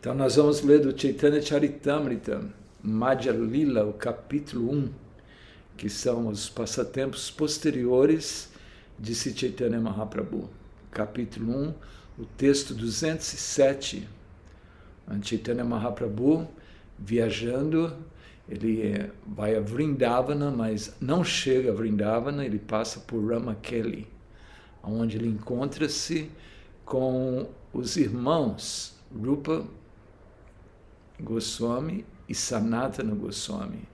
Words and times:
Então 0.00 0.14
nós 0.14 0.36
vamos 0.36 0.62
ler 0.62 0.80
do 0.80 0.98
Chaitanya 0.98 1.42
Charitamrita, 1.42 2.42
Madhya 2.82 3.32
Lila, 3.32 3.84
o 3.84 3.92
capítulo 3.92 4.72
1, 4.72 4.90
que 5.76 5.90
são 5.90 6.28
os 6.28 6.48
passatempos 6.48 7.30
posteriores 7.30 8.50
de 8.98 9.14
Sri 9.14 9.36
Chaitanya 9.36 9.78
Mahaprabhu. 9.78 10.48
Capítulo 10.90 11.52
1, 11.52 11.74
o 12.20 12.24
texto 12.24 12.72
207. 12.72 14.08
Chaitanya 15.22 15.66
Mahaprabhu 15.66 16.48
viajando, 16.98 17.94
ele 18.48 19.12
vai 19.26 19.54
a 19.54 19.60
Vrindavana, 19.60 20.50
mas 20.50 20.94
não 20.98 21.22
chega 21.22 21.72
a 21.72 21.74
Vrindavana, 21.74 22.46
ele 22.46 22.58
passa 22.58 23.00
por 23.00 23.22
Ramakeli, 23.22 24.08
onde 24.82 25.18
ele 25.18 25.28
encontra-se 25.28 26.30
com 26.86 27.50
os 27.70 27.98
irmãos 27.98 28.98
Rupa 29.14 29.66
Goswami 31.20 32.04
e 32.28 32.34
Sanatana 32.34 33.14
Goswami. 33.14 33.88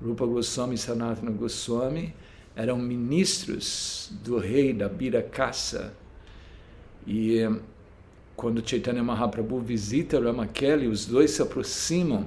Rupa 0.00 0.26
Goswami 0.26 0.74
e 0.74 0.78
Sanatana 0.78 1.30
Goswami 1.30 2.14
eram 2.54 2.78
ministros 2.78 4.10
do 4.22 4.38
rei 4.38 4.72
da 4.72 4.88
Birakasa. 4.88 5.94
E 7.06 7.48
quando 8.36 8.66
Chaitanya 8.66 9.02
Mahaprabhu 9.02 9.60
visita 9.60 10.20
Ramakeli, 10.20 10.86
os 10.86 11.06
dois 11.06 11.30
se 11.32 11.42
aproximam 11.42 12.26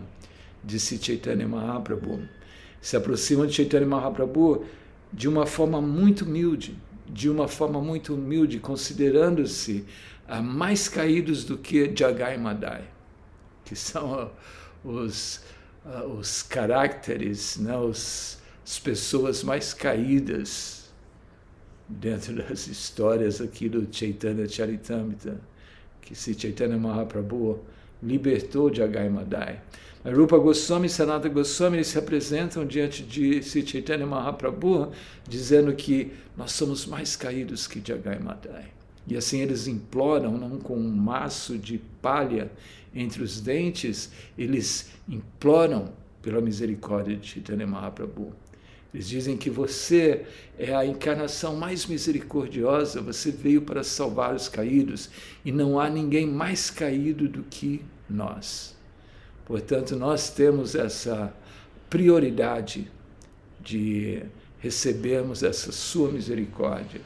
de 0.64 0.80
Chaitanya 0.80 1.48
Mahaprabhu. 1.48 2.28
Se 2.82 2.98
aproximam 2.98 3.46
de 3.46 3.54
Chaitanya 3.54 3.86
Mahaprabhu 3.86 4.66
de 5.14 5.28
uma 5.28 5.46
forma 5.46 5.82
muito 5.82 6.26
humilde, 6.26 6.78
de 7.08 7.30
uma 7.30 7.48
forma 7.48 7.82
muito 7.82 8.16
humilde, 8.16 8.60
considerando-se 8.60 9.86
mais 10.44 10.90
caídos 10.90 11.44
do 11.44 11.58
que 11.58 11.91
Jagai 11.96 12.38
Madai 12.38 12.84
que 13.72 13.76
são 13.78 14.30
os, 14.84 15.40
os 16.20 16.44
caracteres, 16.44 17.55
né, 17.55 17.78
os, 17.78 18.38
as 18.66 18.78
pessoas 18.78 19.46
mais 19.46 19.74
caídas 19.74 20.91
dentro 21.88 22.36
das 22.44 22.68
histórias 22.68 23.40
aqui 23.40 23.70
do 23.70 23.88
Chaitanya 23.90 24.46
Charitamrita, 24.46 25.40
que 26.02 26.13
se 26.13 26.38
Chaitanya 26.38 26.78
Mahaprabhu 26.78 27.63
libertou 28.04 28.70
de 28.70 28.84
Agai 28.84 29.08
Madai. 29.08 29.62
A 30.04 30.10
Rupa 30.10 30.38
Goswami 30.38 30.88
e 30.88 30.90
Sanata 30.90 31.30
Goswami 31.30 31.78
eles 31.78 31.88
se 31.88 31.98
apresentam 31.98 32.66
diante 32.66 33.04
de 33.04 33.41
Sri 33.41 33.66
Chaitanya 33.66 34.06
Mahaprabhu 34.06 34.91
dizendo 35.26 35.74
que 35.74 36.12
nós 36.35 36.52
somos 36.52 36.85
mais 36.85 37.16
caídos 37.16 37.68
que 37.68 37.82
Jagai 37.82 38.20
Madai. 38.20 38.66
E 39.08 39.16
assim 39.16 39.40
eles 39.40 39.68
imploram, 39.68 40.38
não 40.38 40.60
com 40.60 40.76
um 40.76 40.91
maço 40.91 41.58
de 41.58 41.78
palha 42.02 42.52
entre 42.94 43.24
os 43.24 43.40
dentes, 43.40 44.12
eles 44.38 44.92
imploram 45.08 45.94
pela 46.22 46.42
misericórdia 46.42 47.16
de 47.16 47.28
Chaitanya 47.28 47.66
Mahaprabhu. 47.66 48.34
Eles 48.94 49.08
dizem 49.08 49.38
que 49.38 49.50
você 49.50 50.26
é 50.60 50.76
a 50.76 50.86
encarnação 50.86 51.56
mais 51.56 51.86
misericordiosa, 51.86 53.02
você 53.02 53.32
veio 53.32 53.62
para 53.62 53.84
salvar 53.84 54.36
os 54.36 54.50
caídos 54.50 55.10
e 55.46 55.52
não 55.52 55.80
há 55.80 55.90
ninguém 55.90 56.28
mais 56.28 56.70
caído 56.70 57.28
do 57.28 57.44
que 57.44 57.82
nós. 58.10 58.76
Portanto, 59.46 59.96
nós 59.96 60.30
temos 60.30 60.76
essa 60.76 61.34
prioridade 61.90 62.92
de 63.62 64.24
recebermos 64.59 65.42
essa 65.42 65.72
sua 65.72 66.12
misericórdia. 66.12 67.02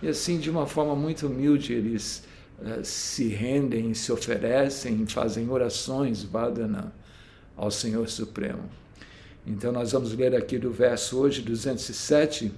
E 0.00 0.08
assim, 0.08 0.38
de 0.38 0.48
uma 0.48 0.66
forma 0.66 0.94
muito 0.94 1.26
humilde, 1.26 1.72
eles 1.72 2.22
se 2.82 3.28
rendem, 3.28 3.94
se 3.94 4.10
oferecem, 4.12 5.06
fazem 5.06 5.48
orações, 5.50 6.22
Vadana, 6.22 6.92
ao 7.56 7.70
Senhor 7.70 8.08
Supremo. 8.08 8.64
Então, 9.46 9.72
nós 9.72 9.92
vamos 9.92 10.12
ler 10.12 10.34
aqui 10.34 10.58
do 10.58 10.70
verso 10.70 11.18
hoje, 11.18 11.40
207. 11.42 12.52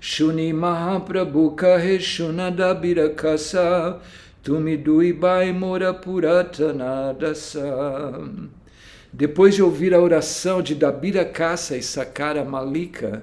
Shuni 0.00 0.52
Mahaprabhu 0.52 1.50
Kaheshunada 1.52 2.74
Birakasa 2.74 4.00
Tumiduibai 4.42 5.52
Mora 5.52 5.92
Puratana 5.92 7.12
Dasa. 7.12 8.30
Depois 9.12 9.54
de 9.54 9.62
ouvir 9.62 9.92
a 9.92 10.00
oração 10.00 10.62
de 10.62 10.74
Dabira 10.74 11.24
Kassa 11.24 11.76
e 11.76 11.82
Sakara 11.82 12.44
Malika, 12.44 13.22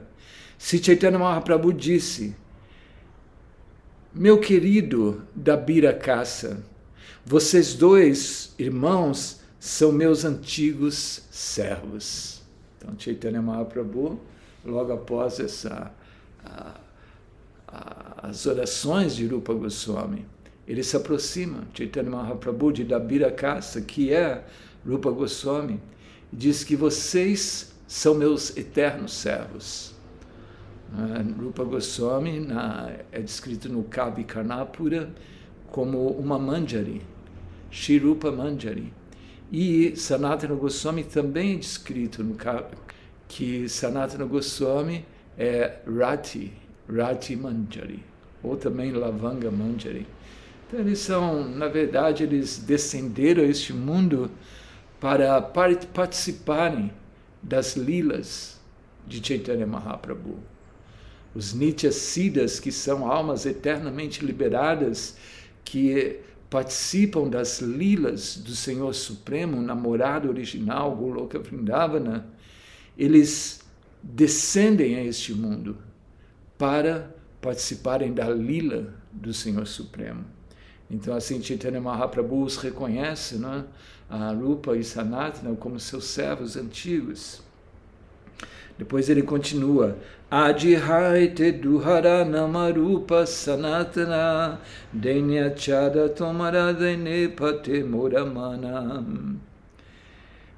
Sri 0.59 0.83
Chaitanya 0.83 1.17
Mahaprabhu 1.17 1.73
disse: 1.73 2.35
meu 4.13 4.39
querido 4.39 5.21
Dabira 5.35 5.93
Kassa, 5.93 6.63
vocês 7.25 7.73
dois 7.73 8.53
irmãos 8.57 9.41
são 9.59 9.91
meus 9.91 10.23
antigos 10.23 11.23
servos. 11.29 12.41
Então, 12.77 12.95
Chaitanya 12.97 13.41
Mahaprabhu, 13.41 14.19
logo 14.63 14.93
após 14.93 15.39
essa, 15.39 15.91
a, 16.45 16.75
a, 17.67 18.29
as 18.29 18.45
orações 18.45 19.15
de 19.15 19.25
Rupa 19.27 19.53
Goswami, 19.53 20.25
ele 20.67 20.83
se 20.83 20.95
aproxima, 20.95 21.63
Chaitanya 21.73 22.09
Mahaprabhu, 22.09 22.71
de 22.71 22.83
Dabira 22.83 23.31
Kassa, 23.31 23.81
que 23.81 24.13
é 24.13 24.43
Rupa 24.87 25.11
Goswami, 25.11 25.81
e 26.31 26.35
diz 26.35 26.63
que 26.63 26.75
vocês 26.75 27.73
são 27.87 28.15
meus 28.15 28.55
eternos 28.55 29.13
servos. 29.13 29.96
Rupa 31.37 31.63
Goswami 31.63 32.39
na, 32.39 32.91
é 33.11 33.19
descrito 33.19 33.69
no 33.69 33.83
Kavi 33.83 34.23
Karnapura 34.23 35.09
como 35.71 36.07
uma 36.11 36.39
manjari, 36.39 37.01
Shirupa 37.69 38.31
Manjari. 38.31 38.93
E 39.51 39.95
Sanatana 39.95 40.55
Goswami 40.55 41.03
também 41.03 41.55
é 41.55 41.57
descrito 41.57 42.23
no 42.23 42.35
que 43.27 43.67
Sanatana 43.67 44.25
Goswami 44.25 45.05
é 45.37 45.79
Rati, 45.85 46.53
Rati 46.89 47.35
Manjari, 47.35 48.03
ou 48.41 48.55
também 48.55 48.91
Lavanga 48.91 49.51
Manjari. 49.51 50.07
Então 50.67 50.79
eles 50.79 50.99
são, 50.99 51.47
na 51.47 51.67
verdade, 51.67 52.23
eles 52.23 52.57
descenderam 52.57 53.43
a 53.43 53.47
este 53.47 53.73
mundo 53.73 54.31
para 54.99 55.41
participarem 55.41 56.91
das 57.41 57.75
lilas 57.75 58.59
de 59.05 59.25
Chaitanya 59.25 59.67
Mahaprabhu 59.67 60.37
os 61.37 61.53
Siddhas, 61.95 62.59
que 62.59 62.71
são 62.71 63.09
almas 63.09 63.45
eternamente 63.45 64.25
liberadas, 64.25 65.15
que 65.63 66.19
participam 66.49 67.29
das 67.29 67.59
lilas 67.59 68.37
do 68.37 68.55
Senhor 68.55 68.91
Supremo, 68.95 69.61
namorado 69.61 70.29
original, 70.29 70.95
Goloka 70.95 71.37
Vrindavana, 71.37 72.25
eles 72.97 73.61
descendem 74.01 74.95
a 74.95 75.03
este 75.03 75.31
mundo 75.31 75.77
para 76.57 77.15
participarem 77.39 78.13
da 78.13 78.27
lila 78.29 78.95
do 79.11 79.31
Senhor 79.31 79.67
Supremo. 79.67 80.25
Então, 80.89 81.15
assim, 81.15 81.43
Chaitanya 81.43 81.79
Mahaprabhu 81.79 82.41
os 82.41 82.57
reconhece, 82.57 83.35
né? 83.35 83.63
a 84.09 84.31
Rupa 84.31 84.75
e 84.75 84.83
Sanatana, 84.83 85.55
como 85.55 85.79
seus 85.79 86.05
servos 86.05 86.55
antigos. 86.55 87.43
Depois 88.77 89.09
ele 89.09 89.21
continua. 89.21 89.97
Adihaite 90.29 91.53
duhara 91.53 92.25
namarupa 92.25 93.25
sanatana 93.25 94.59
denya 94.91 95.55
chada 95.55 96.09
tomara 96.09 96.75
pate. 97.33 97.85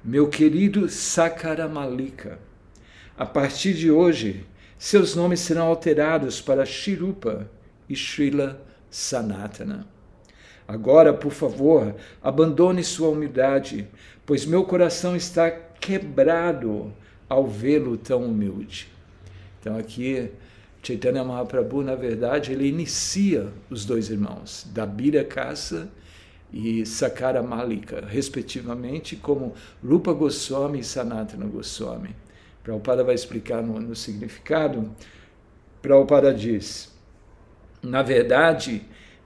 Meu 0.02 0.28
querido 0.28 0.88
Sakaramalika, 0.88 2.40
a 3.16 3.24
partir 3.24 3.74
de 3.74 3.92
hoje, 3.92 4.44
seus 4.76 5.14
nomes 5.14 5.38
serão 5.38 5.66
alterados 5.66 6.40
para 6.40 6.66
Shirupa 6.66 7.48
e 7.88 7.94
Srila 7.94 8.60
Sanatana. 8.90 9.86
Agora, 10.66 11.12
por 11.14 11.30
favor, 11.30 11.94
abandone 12.20 12.82
sua 12.82 13.10
humildade, 13.10 13.86
pois 14.26 14.44
meu 14.44 14.64
coração 14.64 15.14
está 15.14 15.48
quebrado 15.48 16.92
ao 17.28 17.46
vê-lo 17.46 17.96
tão 17.96 18.24
humilde. 18.24 18.88
Então 19.60 19.76
aqui 19.76 20.30
Chaitanya 20.82 21.22
Mahaprabhu, 21.22 21.82
na 21.82 21.94
verdade, 21.94 22.52
ele 22.52 22.66
inicia 22.66 23.48
os 23.68 23.84
dois 23.84 24.08
irmãos, 24.08 24.66
Dabira 24.72 25.22
Kasa 25.22 25.90
e 26.50 26.86
Sakara 26.86 27.42
Malika, 27.42 28.02
respectivamente, 28.06 29.14
como 29.14 29.54
Rupa 29.84 30.12
Goswami 30.12 30.80
e 30.80 30.84
Sanatana 30.84 31.44
Goswami. 31.44 32.16
Prabhupada 32.62 33.04
vai 33.04 33.14
explicar 33.14 33.62
no, 33.62 33.78
no 33.78 33.94
significado. 33.94 34.90
Prabhupada 35.82 36.32
diz: 36.32 36.90
na 37.82 38.02
verdade, 38.02 38.82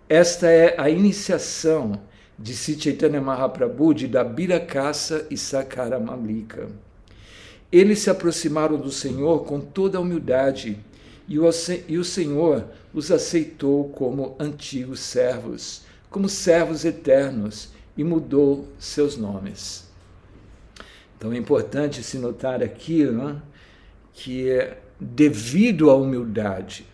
esta 0.09 0.49
é 0.49 0.75
a 0.79 0.91
iniciação 0.91 2.01
de 2.39 2.53
Sri 2.53 2.81
Chaitanya 2.81 3.21
Mahaprabhu 3.21 3.95
de 3.95 4.09
Dabira 4.09 4.59
Kasa 4.59 5.27
e 5.31 5.37
Sakara 5.37 6.01
Malika. 6.01 6.69
Eles 7.75 7.99
se 7.99 8.09
aproximaram 8.09 8.77
do 8.77 8.93
Senhor 8.93 9.45
com 9.45 9.59
toda 9.59 9.99
a 9.99 10.01
humildade 10.01 10.79
e 11.27 11.41
o, 11.41 12.05
Senhor 12.05 12.69
os 12.93 13.11
aceitou 13.11 13.89
como 13.89 14.37
antigos 14.39 15.01
servos, 15.01 15.83
como 16.09 16.29
servos 16.29 16.85
eternos 16.85 17.71
e 17.97 18.05
mudou 18.05 18.69
seus 18.79 19.17
nomes. 19.17 19.89
Então 21.19 21.33
é 21.33 21.37
importante 21.37 22.01
se 22.05 22.17
notar 22.17 22.63
aqui 22.63 23.07
né, 23.07 23.43
que 24.13 24.49
é 24.49 24.81
devido 25.01 25.91
à 25.91 25.97
humildade 25.97 26.87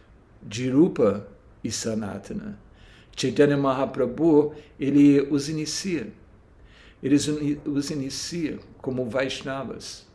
de 0.43 0.71
Rupa 0.71 1.29
e 1.63 1.71
Sanatana, 1.71 2.59
Chaitanya 3.15 3.59
Mahaprabhu 3.59 4.55
ele 4.79 5.21
os 5.31 5.51
inicia. 5.51 6.11
Ele 7.03 7.17
os 7.67 7.91
inicia 7.91 8.59
como 8.79 9.05
Vaishnavas. 9.05 10.09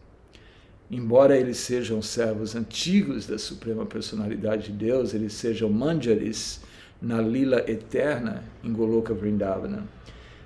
Embora 0.90 1.36
eles 1.36 1.58
sejam 1.58 2.02
servos 2.02 2.56
antigos 2.56 3.26
da 3.26 3.40
Suprema 3.40 3.86
Personalidade 3.86 4.72
de 4.72 4.86
Deus, 4.86 5.14
eles 5.14 5.34
sejam 5.34 5.70
manjaris 5.70 6.62
na 7.02 7.20
lila 7.20 7.64
eterna 7.70 8.44
em 8.64 8.72
Goloka 8.72 9.14
Vrindavana. 9.14 9.84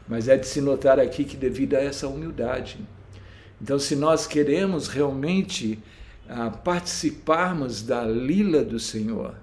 Mas 0.07 0.27
é 0.27 0.37
de 0.37 0.47
se 0.47 0.61
notar 0.61 0.99
aqui 0.99 1.25
que 1.25 1.35
devido 1.35 1.75
a 1.75 1.79
essa 1.79 2.07
humildade. 2.07 2.79
Então, 3.61 3.77
se 3.77 3.95
nós 3.95 4.25
queremos 4.25 4.87
realmente 4.87 5.77
ah, 6.27 6.49
participarmos 6.49 7.81
da 7.81 8.05
lila 8.05 8.63
do 8.63 8.79
Senhor, 8.79 9.35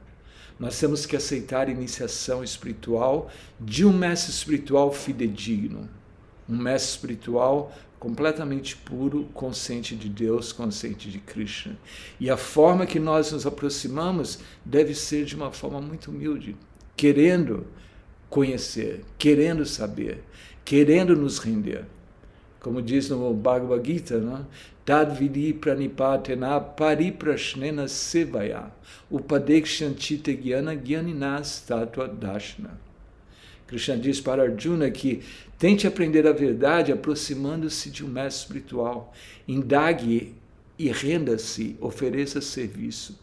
nós 0.59 0.81
temos 0.81 1.05
que 1.05 1.15
aceitar 1.15 1.69
a 1.69 1.71
iniciação 1.71 2.43
espiritual 2.43 3.31
de 3.61 3.85
um 3.85 3.93
mestre 3.93 4.33
espiritual 4.33 4.91
fidedigno, 4.91 5.87
um 6.49 6.57
mestre 6.57 6.93
espiritual 6.93 7.77
completamente 8.07 8.77
puro, 8.77 9.25
consciente 9.35 9.97
de 9.97 10.09
Deus, 10.09 10.53
consciente 10.53 11.11
de 11.11 11.19
Krishna. 11.19 11.77
E 12.21 12.31
a 12.31 12.37
forma 12.37 12.87
que 12.87 13.01
nós 13.01 13.33
nos 13.33 13.45
aproximamos 13.45 14.39
deve 14.65 14.95
ser 14.95 15.25
de 15.25 15.35
uma 15.35 15.51
forma 15.51 15.81
muito 15.81 16.13
humilde, 16.13 16.55
querendo 16.97 17.67
conhecer, 18.31 19.05
querendo 19.19 19.67
saber, 19.67 20.23
querendo 20.65 21.17
nos 21.17 21.41
render. 21.41 21.85
Como 22.61 22.81
diz 22.81 23.11
no 23.11 23.35
Bhagavad 23.35 23.85
Gita? 23.85 24.19
Né? 24.21 24.45
Tadvidi 24.85 25.53
pranipatena 25.53 26.61
pariprashnena 26.61 27.89
sevaya 27.89 28.71
upadekshanchita 29.11 30.33
gyana 30.33 30.77
gyaninas 30.77 31.65
tatua 31.67 32.07
dashna. 32.07 32.79
Krishna 33.67 33.97
diz 33.97 34.21
para 34.21 34.45
Arjuna 34.45 34.93
que 34.93 35.25
tente 35.59 35.87
aprender 35.87 36.27
a 36.27 36.33
verdade 36.33 36.93
aproximando-se 36.93 37.91
de 37.91 38.05
um 38.05 38.09
mestre 38.09 38.43
espiritual. 38.43 39.13
Indague 39.47 40.35
e 40.79 40.89
renda-se, 40.91 41.77
ofereça 41.81 42.41
serviço. 42.41 43.19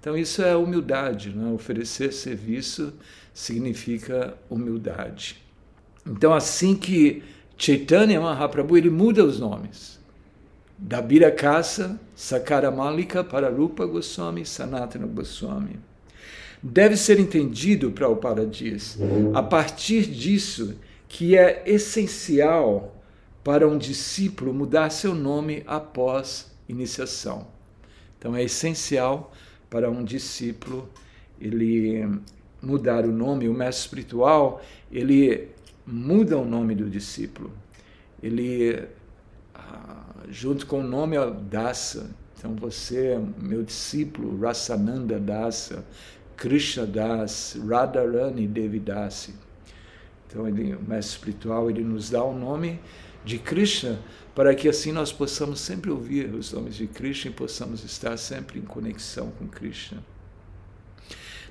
Então 0.00 0.16
isso 0.16 0.42
é 0.42 0.56
humildade, 0.56 1.30
não? 1.30 1.50
É? 1.50 1.52
oferecer 1.52 2.12
serviço 2.12 2.92
significa 3.32 4.36
humildade. 4.50 5.40
Então 6.06 6.34
assim 6.34 6.74
que 6.74 7.22
Chaitanya 7.56 8.20
Mahaprabhu 8.20 8.76
ele 8.76 8.90
muda 8.90 9.24
os 9.24 9.38
nomes 9.38 10.02
da 10.76 11.00
Birakasa, 11.00 12.00
Sakaramalika 12.16 13.22
para 13.22 13.48
Rupa 13.48 13.86
Goswami, 13.86 14.44
Sanatana 14.44 15.06
Goswami. 15.06 15.78
Deve 16.60 16.96
ser 16.96 17.20
entendido, 17.20 17.92
Prabhupada 17.92 18.44
diz, 18.44 18.98
a 19.32 19.42
partir 19.42 20.06
disso 20.06 20.74
que 21.12 21.36
é 21.36 21.62
essencial 21.66 22.96
para 23.44 23.68
um 23.68 23.76
discípulo 23.76 24.54
mudar 24.54 24.88
seu 24.88 25.14
nome 25.14 25.62
após 25.66 26.50
iniciação. 26.66 27.46
Então 28.18 28.34
é 28.34 28.42
essencial 28.42 29.30
para 29.68 29.90
um 29.90 30.02
discípulo 30.02 30.88
ele 31.38 32.08
mudar 32.62 33.04
o 33.04 33.12
nome, 33.12 33.46
o 33.46 33.52
mestre 33.52 33.84
espiritual, 33.84 34.62
ele 34.90 35.50
muda 35.86 36.38
o 36.38 36.46
nome 36.46 36.74
do 36.74 36.88
discípulo. 36.88 37.52
Ele 38.22 38.82
junto 40.30 40.66
com 40.66 40.80
o 40.80 40.82
nome 40.82 41.16
Dasa. 41.50 42.08
Então 42.38 42.54
você 42.54 43.20
meu 43.38 43.62
discípulo, 43.62 44.40
Rasananda 44.40 45.20
Dasa, 45.20 45.84
Krishna 46.38 46.86
Das, 46.86 47.54
Radharani 47.68 48.46
Devidasi. 48.46 49.34
Então 50.32 50.48
ele, 50.48 50.74
o 50.74 50.80
mestre 50.80 51.16
espiritual 51.16 51.68
ele 51.68 51.84
nos 51.84 52.08
dá 52.08 52.24
o 52.24 52.34
nome 52.34 52.80
de 53.22 53.38
Krishna 53.38 53.98
para 54.34 54.54
que 54.54 54.66
assim 54.66 54.90
nós 54.90 55.12
possamos 55.12 55.60
sempre 55.60 55.90
ouvir 55.90 56.34
os 56.34 56.50
nomes 56.52 56.74
de 56.74 56.86
Krishna 56.86 57.30
e 57.30 57.34
possamos 57.34 57.84
estar 57.84 58.16
sempre 58.16 58.58
em 58.58 58.62
conexão 58.62 59.30
com 59.38 59.46
Krishna. 59.46 60.02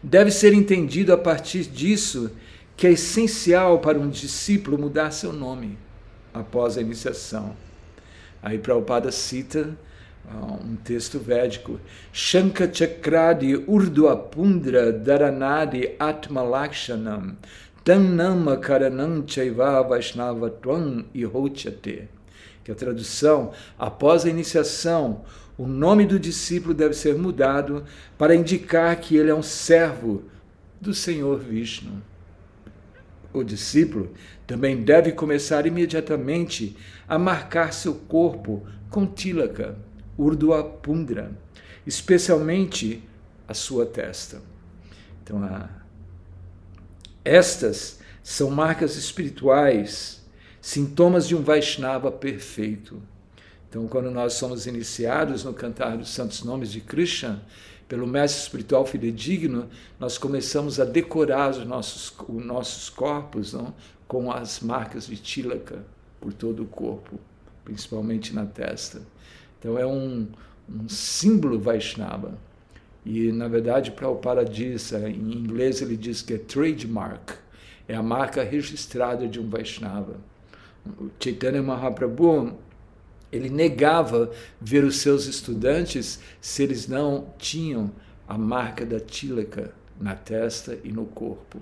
Deve 0.01 0.31
ser 0.31 0.51
entendido 0.51 1.13
a 1.13 1.17
partir 1.17 1.65
disso 1.65 2.31
que 2.75 2.87
é 2.87 2.91
essencial 2.93 3.77
para 3.77 3.99
um 3.99 4.09
discípulo 4.09 4.79
mudar 4.79 5.11
seu 5.11 5.31
nome 5.31 5.77
após 6.33 6.75
a 6.75 6.81
iniciação. 6.81 7.55
Aí 8.41 8.57
Prabhupada 8.57 9.11
cita 9.11 9.77
uh, 10.25 10.65
um 10.65 10.75
texto 10.75 11.19
védico. 11.19 11.79
Shanka 12.11 12.67
Chakradi 12.73 13.63
Urdhva 13.67 14.17
Pundra 14.17 14.91
Dharanadi 14.91 15.91
Atma 15.99 16.41
Lakshanam 16.41 17.35
Tannama 17.83 18.57
Karanam 18.57 19.23
Chaiva 19.25 19.81
Vaishnavatvam 19.81 21.05
Ihochate. 21.15 22.09
Que 22.63 22.71
a 22.71 22.75
tradução, 22.75 23.51
após 23.77 24.23
a 24.23 24.29
iniciação, 24.29 25.23
o 25.57 25.65
nome 25.65 26.05
do 26.05 26.19
discípulo 26.19 26.75
deve 26.75 26.93
ser 26.93 27.15
mudado 27.15 27.83
para 28.19 28.35
indicar 28.35 28.95
que 28.99 29.17
ele 29.17 29.31
é 29.31 29.35
um 29.35 29.41
servo 29.41 30.23
do 30.79 30.93
Senhor 30.93 31.39
Vishnu. 31.39 32.03
O 33.33 33.43
discípulo 33.43 34.11
também 34.45 34.83
deve 34.83 35.11
começar 35.11 35.65
imediatamente 35.65 36.77
a 37.07 37.17
marcar 37.17 37.73
seu 37.73 37.95
corpo 37.95 38.63
com 38.91 39.07
tilaka, 39.07 39.75
urdua 40.17 40.63
pundra, 40.63 41.31
especialmente 41.87 43.03
a 43.47 43.55
sua 43.55 43.87
testa. 43.87 44.39
Então, 45.23 45.43
a... 45.43 45.80
estas 47.23 47.99
são 48.23 48.49
marcas 48.49 48.95
espirituais, 48.95 50.21
sintomas 50.61 51.27
de 51.27 51.35
um 51.35 51.41
Vaishnava 51.41 52.11
perfeito. 52.11 53.01
Então, 53.69 53.87
quando 53.87 54.11
nós 54.11 54.33
somos 54.33 54.67
iniciados 54.67 55.43
no 55.43 55.53
cantar 55.53 55.97
dos 55.97 56.09
santos 56.09 56.43
nomes 56.43 56.71
de 56.71 56.81
Krishna, 56.81 57.41
pelo 57.87 58.07
mestre 58.07 58.43
espiritual 58.43 58.85
fidedigno, 58.85 59.69
nós 59.99 60.17
começamos 60.17 60.79
a 60.79 60.85
decorar 60.85 61.51
os 61.51 61.65
nossos, 61.65 62.13
os 62.27 62.45
nossos 62.45 62.89
corpos 62.89 63.53
não? 63.53 63.73
com 64.07 64.31
as 64.31 64.61
marcas 64.61 65.07
de 65.07 65.17
tilaka 65.17 65.83
por 66.19 66.31
todo 66.31 66.63
o 66.63 66.67
corpo, 66.67 67.19
principalmente 67.65 68.33
na 68.33 68.45
testa. 68.45 69.01
Então 69.59 69.77
é 69.77 69.85
um, 69.85 70.27
um 70.69 70.87
símbolo 70.87 71.59
Vaishnava. 71.59 72.37
E, 73.05 73.31
na 73.31 73.47
verdade, 73.47 73.91
Prabhupada 73.91 74.45
diz, 74.45 74.91
em 74.93 75.33
inglês 75.33 75.81
ele 75.81 75.97
diz 75.97 76.21
que 76.21 76.35
é 76.35 76.37
trademark, 76.37 77.31
é 77.87 77.95
a 77.95 78.03
marca 78.03 78.43
registrada 78.43 79.27
de 79.27 79.39
um 79.39 79.49
Vaishnava. 79.49 80.17
O 80.99 81.09
Chaitanya 81.19 81.61
Mahaprabhu 81.61 82.57
ele 83.31 83.49
negava 83.49 84.31
ver 84.59 84.83
os 84.83 84.97
seus 84.97 85.25
estudantes 85.25 86.19
se 86.41 86.63
eles 86.63 86.87
não 86.87 87.33
tinham 87.37 87.91
a 88.27 88.37
marca 88.37 88.85
da 88.85 88.99
tílaca 88.99 89.73
na 89.99 90.15
testa 90.15 90.77
e 90.83 90.91
no 90.91 91.05
corpo. 91.05 91.59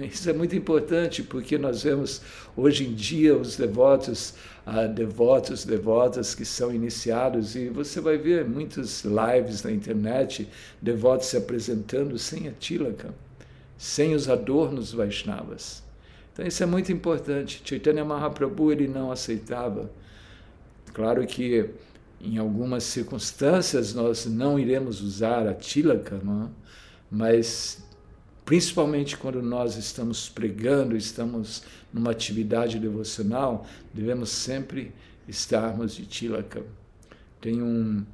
Isso 0.00 0.28
é 0.28 0.32
muito 0.32 0.54
importante 0.54 1.22
porque 1.22 1.58
nós 1.58 1.82
vemos 1.82 2.22
hoje 2.56 2.86
em 2.86 2.94
dia 2.94 3.36
os 3.36 3.56
devotos, 3.56 4.34
uh, 4.66 4.92
devotos, 4.92 5.64
devotas 5.64 6.34
que 6.34 6.44
são 6.44 6.72
iniciados 6.72 7.56
e 7.56 7.68
você 7.68 8.00
vai 8.00 8.16
ver 8.16 8.44
muitos 8.44 9.04
lives 9.04 9.62
na 9.62 9.72
internet, 9.72 10.48
devotos 10.80 11.26
se 11.26 11.36
apresentando 11.36 12.18
sem 12.18 12.48
a 12.48 12.52
tílaca, 12.52 13.14
sem 13.76 14.14
os 14.14 14.28
adornos 14.28 14.92
Vaishnavas. 14.92 15.82
Então 16.32 16.46
isso 16.46 16.62
é 16.62 16.66
muito 16.66 16.92
importante. 16.92 17.62
Chaitanya 17.64 18.04
Mahaprabhu 18.04 18.70
ele 18.70 18.86
não 18.86 19.10
aceitava 19.10 19.90
Claro 20.92 21.24
que 21.26 21.70
em 22.20 22.38
algumas 22.38 22.82
circunstâncias 22.82 23.94
nós 23.94 24.26
não 24.26 24.58
iremos 24.58 25.00
usar 25.00 25.46
a 25.46 25.54
tilaka, 25.54 26.18
não? 26.22 26.46
É? 26.46 26.48
mas 27.10 27.82
principalmente 28.48 29.14
quando 29.14 29.42
nós 29.42 29.76
estamos 29.76 30.26
pregando, 30.26 30.96
estamos 30.96 31.64
numa 31.92 32.12
atividade 32.12 32.78
devocional, 32.78 33.66
devemos 33.92 34.30
sempre 34.30 34.94
estarmos 35.28 35.94
de 35.94 36.06
tilaka. 36.06 36.62
Tem 37.42 37.62
um, 37.62 38.06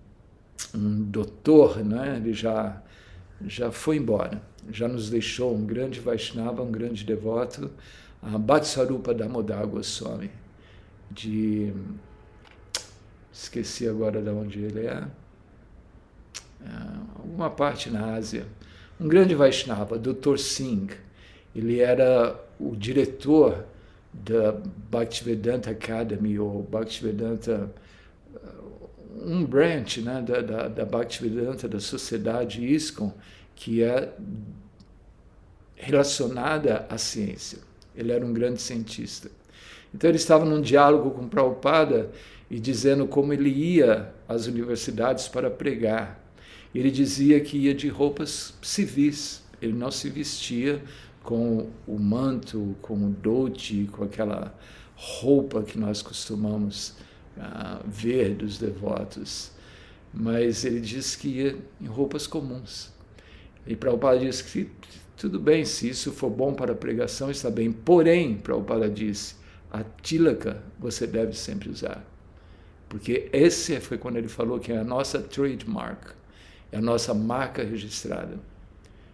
um 0.74 1.02
doutor, 1.04 1.84
né? 1.84 2.16
ele 2.16 2.32
já, 2.32 2.82
já 3.46 3.70
foi 3.70 3.96
embora, 3.96 4.42
já 4.72 4.88
nos 4.88 5.08
deixou 5.08 5.54
um 5.54 5.64
grande 5.64 6.00
Vaishnava, 6.00 6.64
um 6.64 6.72
grande 6.72 7.04
devoto, 7.04 7.70
a 8.20 8.36
Bhatsarupa 8.36 9.14
Damodar 9.14 9.64
Goswami, 9.68 10.32
de 11.12 11.72
esqueci 13.32 13.86
agora 13.86 14.20
de 14.20 14.30
onde 14.30 14.58
ele 14.64 14.80
é, 14.80 15.06
é 16.60 16.70
alguma 17.20 17.50
parte 17.50 17.88
na 17.88 18.16
Ásia, 18.16 18.44
um 19.04 19.08
grande 19.08 19.34
Vaishnava, 19.34 19.98
Dr. 19.98 20.38
Singh. 20.38 20.88
Ele 21.54 21.78
era 21.78 22.40
o 22.58 22.74
diretor 22.74 23.66
da 24.10 24.52
Bhaktivedanta 24.90 25.70
Academy 25.70 26.38
ou 26.38 26.62
Bhaktivedanta 26.62 27.70
um 29.22 29.44
branch 29.44 30.00
né, 30.00 30.22
da, 30.22 30.40
da, 30.40 30.68
da 30.68 30.84
Bhaktivedanta, 30.86 31.68
da 31.68 31.80
sociedade 31.80 32.64
ISKCON, 32.64 33.12
que 33.54 33.82
é 33.82 34.10
relacionada 35.76 36.86
à 36.88 36.96
ciência. 36.96 37.58
Ele 37.94 38.10
era 38.10 38.24
um 38.24 38.32
grande 38.32 38.60
cientista. 38.60 39.30
Então 39.94 40.08
ele 40.08 40.16
estava 40.16 40.46
num 40.46 40.62
diálogo 40.62 41.10
com 41.10 41.28
Prabhupada 41.28 42.10
e 42.50 42.58
dizendo 42.58 43.06
como 43.06 43.34
ele 43.34 43.50
ia 43.50 44.12
às 44.26 44.46
universidades 44.46 45.28
para 45.28 45.50
pregar. 45.50 46.23
Ele 46.74 46.90
dizia 46.90 47.40
que 47.40 47.56
ia 47.56 47.74
de 47.74 47.88
roupas 47.88 48.54
civis, 48.60 49.42
ele 49.62 49.72
não 49.72 49.90
se 49.90 50.08
vestia 50.10 50.82
com 51.22 51.70
o 51.86 51.98
manto, 51.98 52.76
com 52.82 52.94
o 52.94 53.10
dote, 53.10 53.88
com 53.92 54.04
aquela 54.04 54.54
roupa 54.96 55.62
que 55.62 55.78
nós 55.78 56.02
costumamos 56.02 56.90
uh, 57.36 57.82
ver 57.86 58.34
dos 58.34 58.58
devotos. 58.58 59.52
Mas 60.12 60.64
ele 60.64 60.80
diz 60.80 61.16
que 61.16 61.28
ia 61.28 61.58
em 61.80 61.86
roupas 61.86 62.26
comuns. 62.26 62.92
E 63.66 63.74
Prabhupada 63.74 64.18
diz 64.18 64.42
que 64.42 64.70
tudo 65.16 65.38
bem, 65.38 65.64
se 65.64 65.88
isso 65.88 66.12
for 66.12 66.28
bom 66.28 66.52
para 66.52 66.72
a 66.72 66.76
pregação, 66.76 67.30
está 67.30 67.50
bem. 67.50 67.72
Porém, 67.72 68.36
Prabhupada 68.36 68.88
disse, 68.90 69.36
a 69.72 69.82
tilaka 70.02 70.62
você 70.78 71.06
deve 71.06 71.32
sempre 71.34 71.70
usar. 71.70 72.04
Porque 72.88 73.28
esse 73.32 73.80
foi 73.80 73.96
quando 73.96 74.16
ele 74.18 74.28
falou 74.28 74.60
que 74.60 74.70
é 74.70 74.78
a 74.78 74.84
nossa 74.84 75.20
trademark, 75.20 76.12
é 76.74 76.78
a 76.78 76.80
nossa 76.80 77.14
marca 77.14 77.62
registrada. 77.62 78.36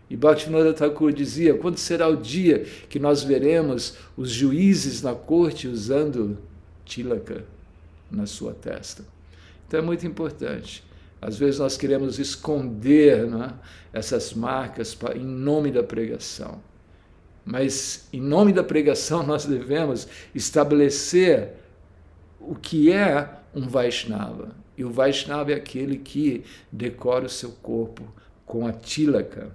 E 0.09 0.17
Bhaktivinoda 0.17 0.73
Thakur 0.73 1.12
dizia: 1.12 1.52
quando 1.52 1.76
será 1.76 2.09
o 2.09 2.17
dia 2.17 2.64
que 2.88 2.99
nós 2.99 3.23
veremos 3.23 3.99
os 4.17 4.31
juízes 4.31 5.02
na 5.02 5.14
corte 5.14 5.69
usando 5.69 6.38
tilaka 6.87 7.45
na 8.11 8.25
sua 8.25 8.55
testa? 8.55 9.05
Então 9.69 9.79
é 9.79 9.83
muito 9.83 10.07
importante. 10.07 10.83
Às 11.21 11.37
vezes 11.37 11.61
nós 11.61 11.76
queremos 11.76 12.19
esconder 12.19 13.26
né, 13.26 13.52
essas 13.93 14.33
marcas 14.33 14.97
em 15.14 15.23
nome 15.23 15.71
da 15.71 15.83
pregação. 15.83 16.62
Mas 17.45 18.09
em 18.11 18.23
nome 18.23 18.55
da 18.55 18.64
pregação 18.64 19.23
nós 19.26 19.45
devemos 19.45 20.09
estabelecer 20.35 21.50
o 22.40 22.55
que 22.55 22.90
é 22.90 23.29
um 23.55 23.69
Vaishnava. 23.69 24.60
E 24.77 24.85
o 24.85 24.91
Vaishnava 24.91 25.53
é 25.53 25.55
aquele 25.55 25.99
que 25.99 26.45
decora 26.71 27.27
o 27.27 27.29
seu 27.29 27.50
corpo 27.50 28.03
com 28.47 28.67
a 28.67 28.73
tilaka. 28.73 29.50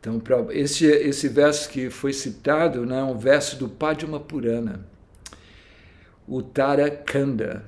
Então, 0.00 0.20
esse, 0.50 0.84
esse 0.84 1.28
verso 1.28 1.70
que 1.70 1.88
foi 1.88 2.12
citado 2.12 2.84
né, 2.84 3.00
é 3.00 3.04
um 3.04 3.16
verso 3.16 3.56
do 3.56 3.68
Padma 3.68 4.20
Purana, 4.20 4.86
Uttara 6.28 6.90
Kanda. 6.90 7.64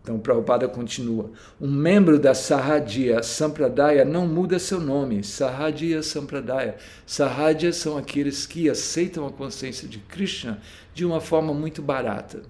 Então, 0.00 0.18
Prabhupada 0.18 0.68
continua. 0.68 1.30
Um 1.60 1.70
membro 1.70 2.18
da 2.18 2.34
Sahadia 2.34 3.22
Sampradaya 3.22 4.04
não 4.04 4.26
muda 4.26 4.58
seu 4.58 4.80
nome. 4.80 5.22
Sahadia 5.22 6.02
Sampradaya. 6.02 6.76
Sahadia 7.06 7.72
são 7.72 7.96
aqueles 7.96 8.44
que 8.44 8.68
aceitam 8.68 9.26
a 9.26 9.32
consciência 9.32 9.86
de 9.86 9.98
Krishna 9.98 10.60
de 10.92 11.04
uma 11.04 11.20
forma 11.20 11.54
muito 11.54 11.80
barata. 11.80 12.42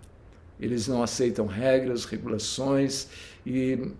Eles 0.63 0.87
não 0.87 1.03
aceitam 1.03 1.45
regras, 1.45 2.05
regulações 2.05 3.09
e 3.45 3.91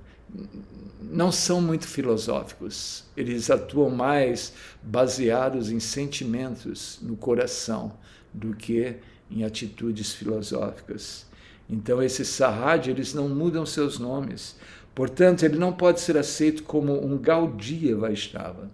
não 1.03 1.33
são 1.33 1.61
muito 1.61 1.89
filosóficos. 1.89 3.03
Eles 3.17 3.51
atuam 3.51 3.91
mais 3.91 4.53
baseados 4.81 5.73
em 5.73 5.81
sentimentos 5.81 7.01
no 7.03 7.17
coração 7.17 7.99
do 8.33 8.55
que 8.55 8.95
em 9.29 9.43
atitudes 9.43 10.13
filosóficas. 10.13 11.27
Então, 11.69 12.01
esses 12.01 12.29
Sahaj, 12.29 12.89
eles 12.89 13.13
não 13.13 13.29
mudam 13.29 13.67
seus 13.67 13.99
nomes. 13.99 14.57
Portanto, 14.95 15.43
ele 15.43 15.59
não 15.59 15.73
pode 15.73 16.01
ser 16.01 16.17
aceito 16.17 16.63
como 16.63 17.05
um 17.05 17.19
Gaudiya 17.19 17.97
Vaishnava. 17.97 18.71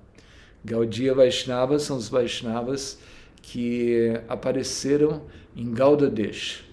Gaudiya 0.62 1.14
Vaishnava 1.14 1.78
são 1.78 1.96
os 1.96 2.10
Vaishnavas 2.10 2.98
que 3.40 4.12
apareceram 4.28 5.22
em 5.56 5.72
Gaudadesh, 5.72 6.67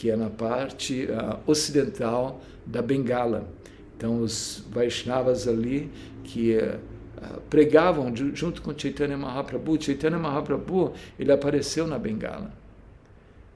que 0.00 0.10
é 0.10 0.16
na 0.16 0.30
parte 0.30 1.04
uh, 1.04 1.38
ocidental 1.46 2.40
da 2.64 2.80
Bengala. 2.80 3.46
Então, 3.94 4.22
os 4.22 4.64
Vaishnavas 4.70 5.46
ali 5.46 5.92
que 6.24 6.56
uh, 6.56 7.40
pregavam 7.50 8.10
junto 8.34 8.62
com 8.62 8.72
Chaitanya 8.76 9.18
Mahaprabhu. 9.18 9.78
Chaitanya 9.78 10.18
Mahaprabhu, 10.18 10.94
ele 11.18 11.30
apareceu 11.30 11.86
na 11.86 11.98
Bengala. 11.98 12.50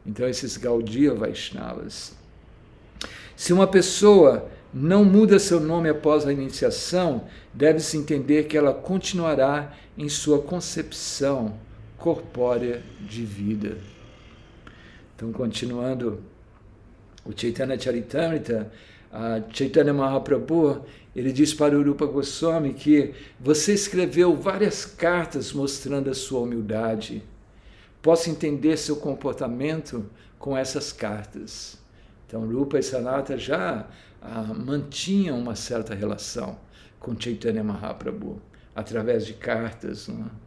Então, 0.04 0.28
esses 0.28 0.58
Gaudiya 0.58 1.14
Vaishnavas. 1.14 2.14
Se 3.34 3.54
uma 3.54 3.66
pessoa 3.66 4.46
não 4.70 5.02
muda 5.02 5.38
seu 5.38 5.58
nome 5.58 5.88
após 5.88 6.26
a 6.26 6.32
iniciação, 6.32 7.24
deve-se 7.54 7.96
entender 7.96 8.44
que 8.44 8.58
ela 8.58 8.74
continuará 8.74 9.72
em 9.96 10.10
sua 10.10 10.42
concepção 10.42 11.54
corpórea 11.96 12.82
de 13.00 13.24
vida. 13.24 13.78
Então, 15.16 15.32
continuando 15.32 16.33
o 17.24 17.32
Chaitanya 17.34 17.78
Charitamrita, 17.78 18.70
Chaitanya 19.52 19.94
Mahaprabhu, 19.94 20.84
ele 21.14 21.32
diz 21.32 21.54
para 21.54 21.78
o 21.78 21.82
Rupa 21.82 22.06
Goswami 22.06 22.74
que 22.74 23.14
você 23.38 23.72
escreveu 23.72 24.34
várias 24.34 24.84
cartas 24.84 25.52
mostrando 25.52 26.10
a 26.10 26.14
sua 26.14 26.40
humildade 26.40 27.22
possa 28.02 28.28
entender 28.28 28.76
seu 28.76 28.96
comportamento 28.96 30.10
com 30.38 30.54
essas 30.54 30.92
cartas. 30.92 31.78
Então, 32.26 32.46
Rupa 32.46 32.78
e 32.78 32.82
Sanata 32.82 33.38
já 33.38 33.88
ah, 34.20 34.52
mantinham 34.52 35.38
uma 35.38 35.56
certa 35.56 35.94
relação 35.94 36.58
com 36.98 37.18
Chaitanya 37.18 37.64
Mahaprabhu, 37.64 38.42
através 38.74 39.24
de 39.24 39.32
cartas. 39.32 40.08
Não 40.08 40.26
é? 40.26 40.43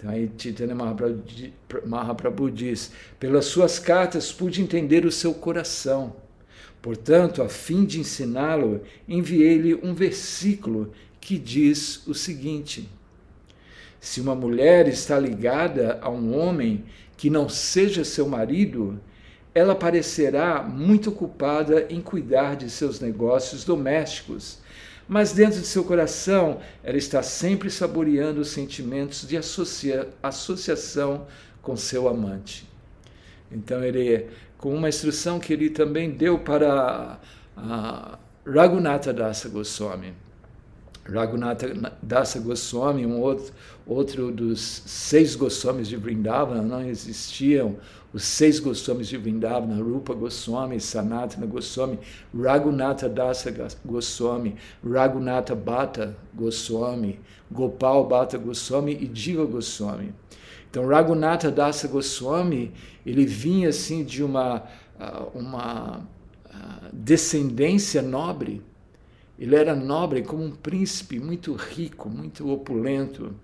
Então, 0.00 0.10
aí 0.10 0.30
Chaitanya 0.36 0.74
Mahaprabhu, 1.84 2.50
diz: 2.50 2.90
pelas 3.18 3.44
suas 3.44 3.78
cartas 3.78 4.32
pude 4.32 4.62
entender 4.62 5.04
o 5.04 5.12
seu 5.12 5.34
coração. 5.34 6.16
Portanto, 6.80 7.42
a 7.42 7.48
fim 7.50 7.84
de 7.84 8.00
ensiná-lo, 8.00 8.80
enviei-lhe 9.06 9.74
um 9.74 9.92
versículo 9.92 10.90
que 11.20 11.38
diz 11.38 12.06
o 12.06 12.14
seguinte: 12.14 12.88
se 14.00 14.22
uma 14.22 14.34
mulher 14.34 14.88
está 14.88 15.18
ligada 15.18 15.98
a 16.00 16.08
um 16.08 16.34
homem 16.34 16.86
que 17.18 17.28
não 17.28 17.50
seja 17.50 18.02
seu 18.02 18.26
marido, 18.26 18.98
ela 19.54 19.74
parecerá 19.74 20.62
muito 20.62 21.10
ocupada 21.10 21.86
em 21.90 22.00
cuidar 22.00 22.56
de 22.56 22.70
seus 22.70 23.00
negócios 23.00 23.64
domésticos, 23.64 24.60
mas 25.10 25.32
dentro 25.32 25.58
de 25.60 25.66
seu 25.66 25.82
coração 25.82 26.60
ela 26.84 26.96
está 26.96 27.20
sempre 27.20 27.68
saboreando 27.68 28.40
os 28.40 28.50
sentimentos 28.50 29.26
de 29.26 29.36
associa 29.36 30.08
associação 30.22 31.26
com 31.60 31.76
seu 31.76 32.06
amante. 32.06 32.64
Então 33.50 33.82
ele, 33.82 34.28
com 34.56 34.72
uma 34.72 34.88
instrução 34.88 35.40
que 35.40 35.52
ele 35.52 35.68
também 35.68 36.12
deu 36.12 36.38
para 36.38 37.18
a 37.56 38.18
Raghunatha 38.46 39.12
Dasa 39.12 39.48
Goswami, 39.48 40.14
Raghunatha 41.04 41.96
Dasa 42.02 42.38
Goswami, 42.40 43.06
um 43.06 43.20
outro, 43.20 43.52
outro 43.86 44.30
dos 44.30 44.82
seis 44.86 45.34
Goswamis 45.34 45.88
de 45.88 45.96
Vrindavan, 45.96 46.62
não 46.62 46.84
existiam 46.84 47.76
os 48.12 48.24
seis 48.24 48.58
Goswamis 48.58 49.08
de 49.08 49.16
Vrindavan, 49.16 49.82
Rupa 49.82 50.14
Goswami, 50.14 50.80
Sanatana 50.80 51.46
Goswami, 51.46 51.98
Raghunatha 52.34 53.08
Dasa 53.08 53.52
Goswami, 53.84 54.56
Raghunatha 54.84 55.54
Bhatta 55.54 56.16
Goswami, 56.34 57.20
Gopal 57.50 58.06
Bhatta 58.06 58.36
Goswami 58.36 58.92
e 59.00 59.10
Jiva 59.12 59.44
Goswami. 59.44 60.12
Então, 60.68 60.86
Raghunatha 60.86 61.50
Dasa 61.50 61.88
Goswami, 61.88 62.72
ele 63.06 63.24
vinha 63.26 63.70
assim 63.70 64.04
de 64.04 64.22
uma, 64.22 64.64
ah, 64.98 65.26
uma 65.34 66.06
ah, 66.52 66.88
descendência 66.92 68.02
nobre, 68.02 68.62
ele 69.40 69.56
era 69.56 69.74
nobre 69.74 70.22
como 70.22 70.44
um 70.44 70.50
príncipe, 70.50 71.18
muito 71.18 71.54
rico, 71.54 72.10
muito 72.10 72.46
opulento. 72.50 73.34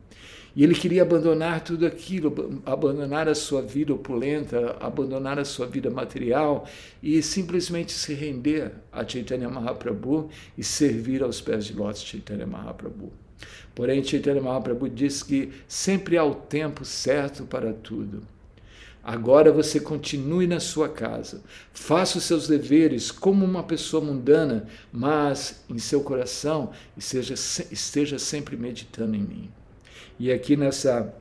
E 0.54 0.62
ele 0.62 0.74
queria 0.74 1.02
abandonar 1.02 1.62
tudo 1.64 1.86
aquilo, 1.86 2.62
abandonar 2.64 3.28
a 3.28 3.34
sua 3.34 3.62
vida 3.62 3.94
opulenta, 3.94 4.76
abandonar 4.78 5.38
a 5.38 5.44
sua 5.44 5.66
vida 5.66 5.90
material 5.90 6.66
e 7.02 7.22
simplesmente 7.22 7.92
se 7.92 8.14
render 8.14 8.72
a 8.92 9.06
Chaitanya 9.06 9.48
Mahaprabhu 9.48 10.28
e 10.56 10.62
servir 10.62 11.22
aos 11.22 11.40
pés 11.40 11.64
de 11.64 11.74
lótus 11.74 12.02
Chaitanya 12.02 12.46
Mahaprabhu. 12.46 13.12
Porém, 13.74 14.02
Chaitanya 14.02 14.40
Mahaprabhu 14.40 14.88
diz 14.88 15.22
que 15.22 15.52
sempre 15.68 16.16
há 16.16 16.24
o 16.24 16.34
tempo 16.34 16.84
certo 16.84 17.44
para 17.44 17.72
tudo. 17.72 18.22
Agora 19.08 19.52
você 19.52 19.78
continue 19.78 20.48
na 20.48 20.58
sua 20.58 20.88
casa, 20.88 21.40
faça 21.72 22.18
os 22.18 22.24
seus 22.24 22.48
deveres 22.48 23.12
como 23.12 23.44
uma 23.44 23.62
pessoa 23.62 24.04
mundana, 24.04 24.66
mas 24.92 25.62
em 25.70 25.78
seu 25.78 26.00
coração 26.00 26.72
esteja, 26.96 27.34
esteja 27.70 28.18
sempre 28.18 28.56
meditando 28.56 29.14
em 29.14 29.22
mim. 29.22 29.50
E 30.18 30.32
aqui 30.32 30.56
nessa 30.56 31.14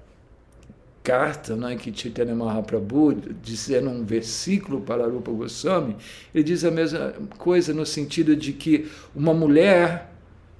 carta 1.03 1.55
né, 1.55 1.75
que 1.75 1.95
Chaitanya 1.95 2.33
Mahaprabhu, 2.33 3.13
dizendo 3.43 3.91
um 3.91 4.03
versículo 4.03 4.81
para 4.81 5.05
Rupa 5.05 5.29
Goswami, 5.29 5.95
ele 6.33 6.43
diz 6.43 6.65
a 6.65 6.71
mesma 6.71 7.13
coisa 7.37 7.71
no 7.71 7.85
sentido 7.85 8.35
de 8.35 8.51
que 8.51 8.89
uma 9.15 9.31
mulher 9.31 10.11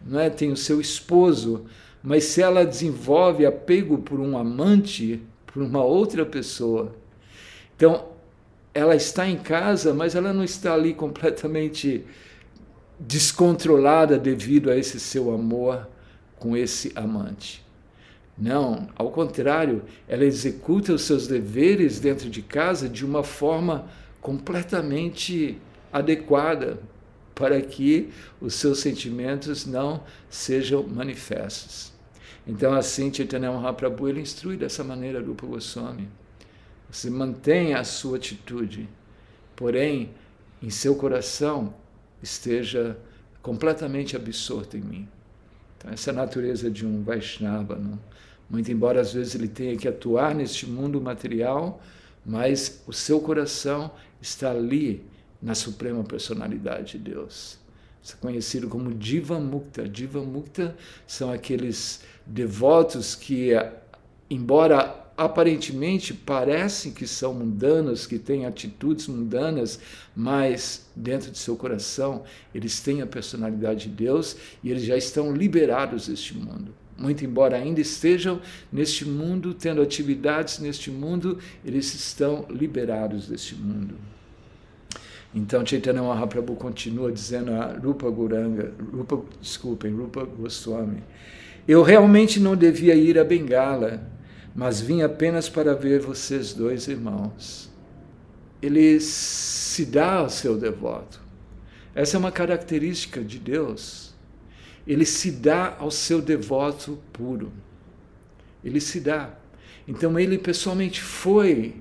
né, 0.06 0.30
tem 0.30 0.52
o 0.52 0.58
seu 0.58 0.80
esposo, 0.80 1.66
mas 2.04 2.26
se 2.26 2.44
ela 2.44 2.64
desenvolve 2.64 3.48
apego 3.48 3.98
por 3.98 4.20
um 4.20 4.38
amante, 4.38 5.24
por 5.48 5.64
uma 5.64 5.84
outra 5.84 6.24
pessoa, 6.24 6.94
então 7.76 8.06
ela 8.74 8.96
está 8.96 9.28
em 9.28 9.38
casa, 9.38 9.94
mas 9.94 10.16
ela 10.16 10.34
não 10.34 10.44
está 10.44 10.74
ali 10.74 10.94
completamente 10.94 12.06
descontrolada 13.00 14.18
devido 14.18 14.70
a 14.70 14.78
esse 14.78 15.00
seu 15.00 15.34
amor 15.34 15.88
com 16.38 16.56
esse 16.56 16.92
amante. 16.96 17.64
Não, 18.38 18.90
ao 18.96 19.12
contrário, 19.12 19.84
ela 20.08 20.26
executa 20.26 20.94
os 20.94 21.04
seus 21.04 21.26
deveres 21.26 22.00
dentro 22.00 22.30
de 22.30 22.42
casa 22.42 22.90
de 22.90 23.06
uma 23.06 23.24
forma 23.24 23.88
completamente 24.20 25.58
adequada 25.92 26.80
para 27.34 27.62
que 27.62 28.10
os 28.42 28.56
seus 28.56 28.80
sentimentos 28.80 29.66
não 29.66 30.04
sejam 30.30 30.84
manifestos. 30.84 31.94
Então, 32.48 32.74
assim, 32.74 33.14
Chaitanya 33.14 33.52
Mahaprabhu 33.52 34.10
ele 34.10 34.22
instrui 34.22 34.58
dessa 34.58 34.84
maneira 34.84 35.22
Rupa 35.22 35.48
Goswami. 35.48 36.10
Você 36.90 37.10
mantém 37.10 37.74
a 37.74 37.84
sua 37.84 38.18
atitude, 38.18 38.88
porém, 39.56 40.12
em 40.62 40.70
seu 40.70 40.96
coração 40.96 41.74
esteja 42.22 42.98
completamente 43.42 44.16
absorto 44.16 44.78
em 44.78 44.82
mim. 44.82 45.10
Então, 45.78 45.92
essa 45.92 46.10
é 46.10 46.14
a 46.14 46.16
natureza 46.16 46.70
de 46.70 46.86
um 46.86 47.04
Vaishnava. 47.04 47.76
Não? 47.76 48.00
Muito 48.50 48.72
embora 48.72 49.02
às 49.02 49.14
vezes 49.14 49.36
ele 49.36 49.48
tenha 49.48 49.76
que 49.78 49.88
atuar 49.88 50.34
neste 50.34 50.66
mundo 50.68 51.00
material, 51.02 51.82
mas 52.26 52.82
o 52.88 52.94
seu 52.94 53.20
coração 53.20 53.92
está 54.22 54.52
ali 54.52 55.04
na 55.42 55.54
suprema 55.54 56.04
personalidade 56.04 56.94
de 56.94 57.12
Deus. 57.12 57.60
Isso 58.02 58.16
é 58.16 58.22
conhecido 58.22 58.68
como 58.68 58.94
Diva 58.94 59.40
Mukta. 59.40 59.88
Diva 59.88 60.22
Mukta 60.22 60.76
são 61.08 61.32
aqueles 61.32 62.02
devotos 62.26 63.16
que, 63.16 63.52
embora 64.30 65.05
aparentemente 65.18 66.14
parecem 66.14 66.92
que 66.92 67.08
são 67.08 67.34
mundanos, 67.34 68.06
que 68.06 68.20
têm 68.20 68.46
atitudes 68.46 69.08
mundanas, 69.08 69.80
mas 70.16 70.88
dentro 70.96 71.32
de 71.32 71.38
seu 71.38 71.56
coração 71.56 72.24
eles 72.54 72.80
têm 72.82 73.02
a 73.02 73.08
personalidade 73.08 73.88
de 73.88 73.96
Deus 73.96 74.36
e 74.64 74.72
eles 74.72 74.84
já 74.84 74.98
estão 74.98 75.34
liberados 75.34 76.08
deste 76.08 76.36
mundo. 76.36 76.74
Muito 76.98 77.26
embora 77.26 77.58
ainda 77.58 77.82
estejam 77.82 78.42
neste 78.72 79.06
mundo, 79.06 79.54
tendo 79.54 79.82
atividades 79.82 80.60
neste 80.60 80.90
mundo, 80.90 81.40
eles 81.64 81.94
estão 81.94 82.46
liberados 82.50 83.28
deste 83.28 83.56
mundo. 83.56 83.96
Então 85.34 85.66
Chaitanya 85.66 86.02
Mahaprabhu 86.02 86.56
continua 86.56 87.12
dizendo 87.12 87.52
a 87.52 87.74
Rupa 87.74 88.10
Guranga, 88.10 88.74
Rupa, 88.94 89.22
desculpem, 89.42 89.94
Rupa 89.94 90.24
Goswami, 90.24 91.04
eu 91.68 91.84
realmente 91.84 92.40
não 92.40 92.56
devia 92.56 92.96
ir 92.96 93.20
a 93.20 93.24
Bengala, 93.26 94.15
mas 94.56 94.80
vim 94.80 95.02
apenas 95.02 95.50
para 95.50 95.76
ver 95.76 96.00
vocês 96.00 96.54
dois 96.54 96.88
irmãos. 96.88 97.70
Ele 98.62 99.02
se 99.02 99.86
dá 99.86 100.20
ao 100.20 100.30
seu 100.30 100.58
devoto. 100.58 101.20
Essa 101.94 102.16
é 102.16 102.20
uma 102.20 102.32
característica 102.32 103.22
de 103.22 103.38
Deus. 103.38 104.16
Ele 104.88 105.06
se 105.06 105.30
dá 105.30 105.76
ao 105.78 105.92
seu 105.92 106.22
devoto 106.22 106.98
puro. 107.12 107.52
Ele 108.64 108.80
se 108.80 109.02
dá. 109.02 109.34
Então 109.86 110.18
ele 110.18 110.38
pessoalmente 110.38 111.02
foi 111.02 111.76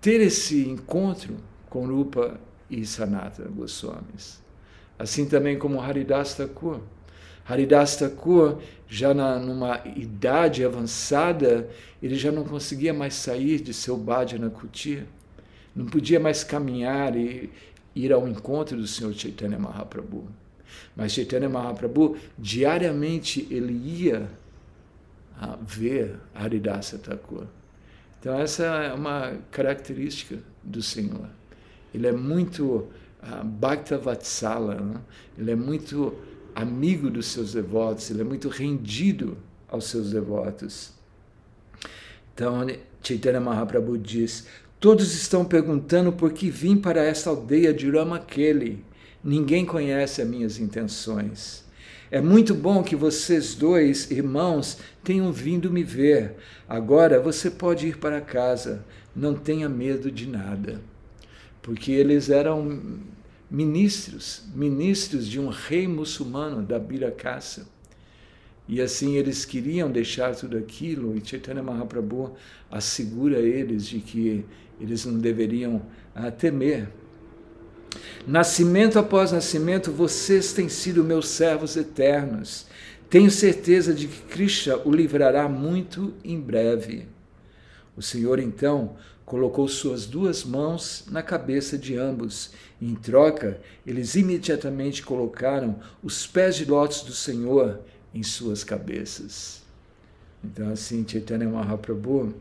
ter 0.00 0.20
esse 0.20 0.68
encontro 0.68 1.36
com 1.70 1.86
Rupa 1.86 2.38
e 2.70 2.84
Sanatana 2.84 3.48
Goswamis. 3.48 4.42
Assim 4.98 5.26
também 5.26 5.58
como 5.58 5.80
Haridas 5.80 6.34
Thakur. 6.34 6.80
Haridas 7.48 7.96
Thakur, 7.96 8.58
já 8.86 9.14
na, 9.14 9.38
numa 9.38 9.80
idade 9.96 10.64
avançada, 10.64 11.68
ele 12.02 12.14
já 12.14 12.30
não 12.30 12.44
conseguia 12.44 12.92
mais 12.92 13.14
sair 13.14 13.60
de 13.60 13.72
seu 13.72 13.96
bhajana 13.96 14.50
kutir, 14.50 15.06
não 15.74 15.86
podia 15.86 16.20
mais 16.20 16.44
caminhar 16.44 17.16
e 17.16 17.50
ir 17.94 18.12
ao 18.12 18.28
encontro 18.28 18.76
do 18.76 18.86
Senhor 18.86 19.14
Chaitanya 19.14 19.58
Mahaprabhu. 19.58 20.28
Mas 20.94 21.12
Chaitanya 21.12 21.48
Mahaprabhu, 21.48 22.18
diariamente, 22.38 23.46
ele 23.50 23.72
ia 23.72 24.28
a 25.40 25.56
ver 25.56 26.16
Haridasa 26.34 26.98
Thakur. 26.98 27.46
Então, 28.20 28.38
essa 28.38 28.64
é 28.64 28.92
uma 28.92 29.38
característica 29.50 30.38
do 30.62 30.82
Senhor. 30.82 31.28
Ele 31.94 32.06
é 32.06 32.12
muito 32.12 32.88
uh, 33.22 33.44
Bhakta 33.44 33.96
Vatsala, 33.96 34.74
né? 34.74 35.00
ele 35.38 35.52
é 35.52 35.56
muito 35.56 36.14
amigo 36.58 37.08
dos 37.08 37.26
seus 37.26 37.52
devotos, 37.52 38.10
ele 38.10 38.20
é 38.20 38.24
muito 38.24 38.48
rendido 38.48 39.38
aos 39.68 39.84
seus 39.84 40.10
devotos. 40.10 40.92
Então, 42.34 42.66
Chaitanya 43.00 43.40
Mahaprabhu 43.40 43.96
diz: 43.96 44.46
Todos 44.80 45.14
estão 45.14 45.44
perguntando 45.44 46.12
por 46.12 46.32
que 46.32 46.50
vim 46.50 46.76
para 46.76 47.02
esta 47.02 47.30
aldeia 47.30 47.72
de 47.72 47.88
Ramakeli. 47.88 48.84
Ninguém 49.22 49.64
conhece 49.64 50.20
as 50.20 50.28
minhas 50.28 50.58
intenções. 50.58 51.64
É 52.10 52.20
muito 52.20 52.54
bom 52.54 52.82
que 52.82 52.96
vocês 52.96 53.54
dois, 53.54 54.10
irmãos, 54.10 54.78
tenham 55.04 55.30
vindo 55.30 55.70
me 55.70 55.84
ver. 55.84 56.36
Agora 56.68 57.20
você 57.20 57.50
pode 57.50 57.86
ir 57.86 57.98
para 57.98 58.20
casa. 58.20 58.84
Não 59.14 59.34
tenha 59.34 59.68
medo 59.68 60.10
de 60.10 60.26
nada. 60.26 60.80
Porque 61.60 61.92
eles 61.92 62.30
eram 62.30 63.00
ministros, 63.50 64.42
ministros 64.54 65.26
de 65.26 65.40
um 65.40 65.48
rei 65.48 65.88
muçulmano 65.88 66.62
da 66.62 66.78
Birakasa. 66.78 67.66
E 68.68 68.82
assim 68.82 69.16
eles 69.16 69.44
queriam 69.46 69.90
deixar 69.90 70.34
tudo 70.36 70.58
aquilo, 70.58 71.16
e 71.16 71.24
Chaitanya 71.24 71.62
Mahaprabhu 71.62 72.34
assegura 72.70 73.38
eles 73.38 73.86
de 73.86 74.00
que 74.00 74.44
eles 74.78 75.06
não 75.06 75.18
deveriam 75.18 75.82
ah, 76.14 76.30
temer. 76.30 76.88
Nascimento 78.26 78.98
após 78.98 79.32
nascimento, 79.32 79.90
vocês 79.90 80.52
têm 80.52 80.68
sido 80.68 81.02
meus 81.02 81.28
servos 81.28 81.76
eternos. 81.76 82.66
Tenho 83.08 83.30
certeza 83.30 83.94
de 83.94 84.06
que 84.06 84.20
Krishna 84.22 84.76
o 84.84 84.92
livrará 84.92 85.48
muito 85.48 86.12
em 86.22 86.38
breve. 86.38 87.08
O 87.96 88.02
Senhor 88.02 88.38
então 88.38 88.96
colocou 89.28 89.68
suas 89.68 90.06
duas 90.06 90.42
mãos 90.42 91.04
na 91.10 91.22
cabeça 91.22 91.76
de 91.76 91.94
ambos. 91.94 92.50
Em 92.80 92.94
troca, 92.94 93.60
eles 93.86 94.14
imediatamente 94.14 95.02
colocaram 95.02 95.78
os 96.02 96.26
pés 96.26 96.56
de 96.56 96.64
lótus 96.64 97.02
do 97.02 97.12
Senhor 97.12 97.78
em 98.14 98.22
suas 98.22 98.64
cabeças. 98.64 99.62
Então, 100.42 100.70
assim, 100.70 101.06
Chaitanya 101.06 101.46
Mahaprabhu, 101.46 102.34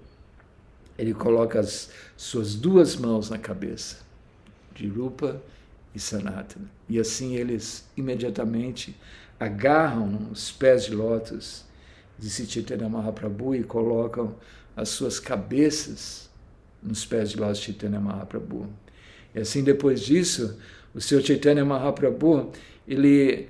ele 0.97 1.13
coloca 1.13 1.59
as 1.59 1.89
suas 2.15 2.55
duas 2.55 2.95
mãos 2.95 3.29
na 3.29 3.37
cabeça 3.37 3.97
de 4.73 4.87
Rupa 4.87 5.43
e 5.93 5.99
Sanatana. 5.99 6.71
E 6.87 6.97
assim 6.97 7.35
eles 7.35 7.85
imediatamente 7.97 8.95
agarram 9.37 10.29
os 10.31 10.51
pés 10.53 10.85
de 10.85 10.95
lótus 10.95 11.65
de 12.17 12.29
Chaitanya 12.29 12.87
Mahaprabhu 12.87 13.53
e 13.55 13.63
colocam 13.63 14.33
as 14.73 14.87
suas 14.87 15.19
cabeças 15.19 16.26
nos 16.87 17.05
pés 17.05 17.31
de 17.31 17.37
Lord 17.37 17.57
Chaitanya 17.57 17.99
Mahaprabhu. 17.99 18.67
E 19.35 19.39
assim, 19.39 19.63
depois 19.63 20.01
disso, 20.01 20.57
o 20.95 21.01
Sr. 21.01 21.21
Chaitanya 21.21 21.63
Mahaprabhu, 21.63 22.51
ele 22.87 23.49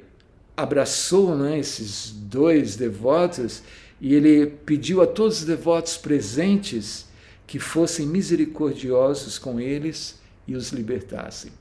abraçou 0.55 1.35
né, 1.35 1.59
esses 1.59 2.11
dois 2.11 2.75
devotos 2.75 3.61
e 4.01 4.13
ele 4.13 4.47
pediu 4.47 5.01
a 5.01 5.07
todos 5.07 5.39
os 5.39 5.45
devotos 5.45 5.95
presentes 5.95 7.07
que 7.45 7.59
fossem 7.59 8.05
misericordiosos 8.05 9.39
com 9.39 9.59
eles 9.59 10.19
e 10.47 10.55
os 10.55 10.71
libertassem. 10.71 11.51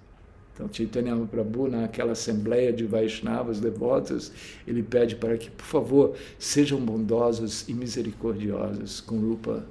Então, 0.54 0.68
Chaitanya 0.72 1.14
Mahaprabhu, 1.14 1.68
naquela 1.68 2.12
assembleia 2.12 2.72
de 2.72 2.84
Vaishnavas 2.84 3.60
devotos, 3.60 4.32
ele 4.66 4.82
pede 4.82 5.14
para 5.14 5.36
que, 5.36 5.50
por 5.50 5.66
favor, 5.66 6.16
sejam 6.38 6.80
bondosos 6.80 7.68
e 7.68 7.74
misericordiosos 7.74 9.02
com 9.02 9.18
Rupa 9.18 9.66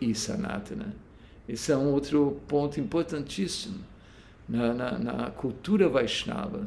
e 0.00 0.14
Sanatana. 0.14 1.05
Esse 1.48 1.72
é 1.72 1.76
um 1.76 1.92
outro 1.92 2.40
ponto 2.48 2.80
importantíssimo 2.80 3.78
na, 4.48 4.74
na, 4.74 4.98
na 4.98 5.30
cultura 5.30 5.88
Vaishnava, 5.88 6.66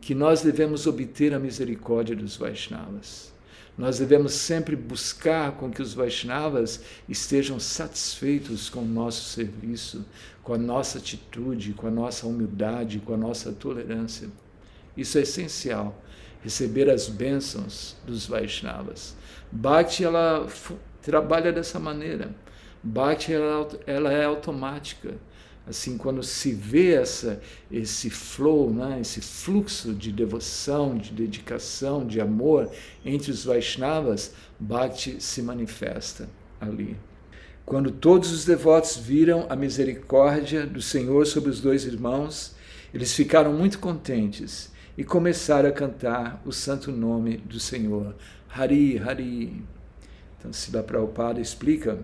que 0.00 0.14
nós 0.14 0.42
devemos 0.42 0.86
obter 0.86 1.34
a 1.34 1.38
misericórdia 1.38 2.14
dos 2.14 2.36
Vaishnavas. 2.36 3.32
Nós 3.76 3.98
devemos 3.98 4.32
sempre 4.32 4.74
buscar 4.74 5.52
com 5.52 5.70
que 5.70 5.80
os 5.80 5.94
Vaishnavas 5.94 6.82
estejam 7.08 7.60
satisfeitos 7.60 8.68
com 8.68 8.80
o 8.80 8.84
nosso 8.84 9.30
serviço, 9.30 10.04
com 10.42 10.54
a 10.54 10.58
nossa 10.58 10.98
atitude, 10.98 11.74
com 11.74 11.86
a 11.86 11.90
nossa 11.90 12.26
humildade, 12.26 12.98
com 12.98 13.14
a 13.14 13.16
nossa 13.16 13.52
tolerância. 13.52 14.28
Isso 14.96 15.16
é 15.16 15.20
essencial, 15.20 16.02
receber 16.42 16.90
as 16.90 17.08
bênçãos 17.08 17.96
dos 18.04 18.26
Vaishnavas. 18.26 19.14
Bhakti, 19.52 20.04
ela 20.04 20.48
trabalha 21.00 21.52
dessa 21.52 21.78
maneira. 21.78 22.34
Bhakti 22.82 23.32
ela, 23.32 23.68
ela 23.86 24.12
é 24.12 24.24
automática. 24.24 25.14
Assim, 25.66 25.98
quando 25.98 26.22
se 26.22 26.52
vê 26.52 26.94
essa, 26.94 27.42
esse 27.70 28.08
flow, 28.08 28.72
né, 28.72 28.98
esse 29.02 29.20
fluxo 29.20 29.92
de 29.92 30.10
devoção, 30.10 30.96
de 30.96 31.12
dedicação, 31.12 32.06
de 32.06 32.20
amor 32.20 32.70
entre 33.04 33.30
os 33.30 33.44
Vaishnavas, 33.44 34.32
Bhakti 34.58 35.22
se 35.22 35.42
manifesta 35.42 36.28
ali. 36.58 36.96
Quando 37.66 37.90
todos 37.90 38.32
os 38.32 38.46
devotos 38.46 38.96
viram 38.96 39.46
a 39.50 39.54
misericórdia 39.54 40.66
do 40.66 40.80
Senhor 40.80 41.26
sobre 41.26 41.50
os 41.50 41.60
dois 41.60 41.84
irmãos, 41.84 42.56
eles 42.94 43.12
ficaram 43.12 43.52
muito 43.52 43.78
contentes 43.78 44.72
e 44.96 45.04
começaram 45.04 45.68
a 45.68 45.72
cantar 45.72 46.42
o 46.46 46.52
santo 46.52 46.90
nome 46.90 47.36
do 47.36 47.60
Senhor. 47.60 48.16
Hari, 48.48 48.98
Hari. 48.98 49.62
Então, 50.38 50.50
Sila 50.50 50.82
Prabhupada 50.82 51.40
explica. 51.42 51.98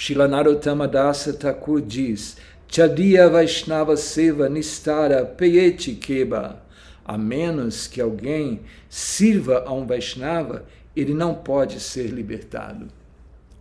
Shilanarotama 0.00 0.88
Dasa 0.88 1.34
Thakur 1.34 1.82
diz: 1.82 2.38
Chadiya 2.66 3.28
Vaishnava 3.28 3.98
Seva 3.98 4.48
Nistara 4.48 5.26
Peyeti 5.26 5.94
Keba. 5.94 6.62
A 7.04 7.18
menos 7.18 7.86
que 7.86 8.00
alguém 8.00 8.62
sirva 8.88 9.62
a 9.66 9.72
um 9.74 9.86
Vaishnava, 9.86 10.64
ele 10.96 11.12
não 11.12 11.34
pode 11.34 11.78
ser 11.80 12.06
libertado. 12.06 12.88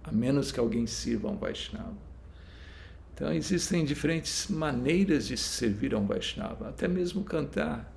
A 0.01 0.13
menos 0.13 0.49
que 0.49 0.61
alguém 0.61 0.87
sirva 0.87 1.27
a 1.27 1.31
um 1.31 1.35
Vaishnava. 1.35 1.97
Então, 3.13 3.33
existem 3.33 3.83
diferentes 3.83 4.47
maneiras 4.47 5.27
de 5.27 5.35
servir 5.35 5.93
a 5.93 5.97
um 5.97 6.05
Vaishnava, 6.05 6.69
até 6.69 6.87
mesmo 6.87 7.21
cantar. 7.21 7.93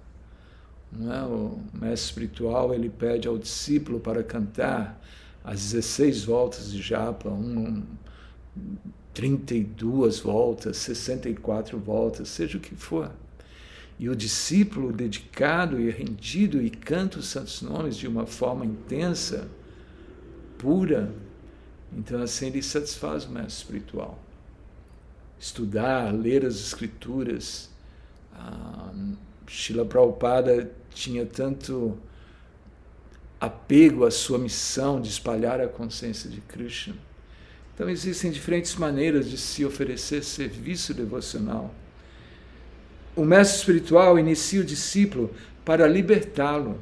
É? 1.00 1.22
O 1.22 1.60
mestre 1.72 2.08
espiritual 2.08 2.74
ele 2.74 2.90
pede 2.90 3.28
ao 3.28 3.38
discípulo 3.38 4.00
para 4.00 4.24
cantar 4.24 5.00
as 5.44 5.70
16 5.70 6.24
voltas 6.24 6.72
de 6.72 6.82
japa, 6.82 7.28
um, 7.28 7.84
32 9.14 10.20
voltas, 10.20 10.78
64 10.78 11.78
voltas, 11.78 12.28
seja 12.28 12.58
o 12.58 12.60
que 12.60 12.74
for. 12.74 13.10
E 13.98 14.08
o 14.08 14.16
discípulo 14.16 14.92
dedicado 14.92 15.78
e 15.78 15.90
rendido 15.90 16.60
e 16.62 16.70
canta 16.70 17.18
os 17.18 17.26
santos 17.26 17.62
nomes 17.62 17.96
de 17.96 18.08
uma 18.08 18.26
forma 18.26 18.64
intensa, 18.64 19.48
pura, 20.58 21.14
então 21.96 22.22
assim 22.22 22.46
ele 22.46 22.62
satisfaz 22.62 23.26
o 23.26 23.30
mestre 23.30 23.52
espiritual. 23.52 24.18
Estudar, 25.38 26.12
ler 26.12 26.46
as 26.46 26.54
escrituras. 26.54 27.70
Shila 29.46 29.84
Prabhupada 29.84 30.70
tinha 30.90 31.26
tanto 31.26 31.98
apego 33.40 34.06
à 34.06 34.10
sua 34.10 34.38
missão 34.38 35.00
de 35.00 35.08
espalhar 35.08 35.60
a 35.60 35.68
consciência 35.68 36.30
de 36.30 36.40
Krishna. 36.40 36.94
Então 37.82 37.90
existem 37.90 38.30
diferentes 38.30 38.76
maneiras 38.76 39.28
de 39.28 39.36
se 39.36 39.64
oferecer 39.64 40.22
serviço 40.22 40.94
devocional. 40.94 41.74
O 43.16 43.24
mestre 43.24 43.58
espiritual 43.58 44.16
inicia 44.20 44.60
o 44.60 44.64
discípulo 44.64 45.34
para 45.64 45.88
libertá-lo. 45.88 46.80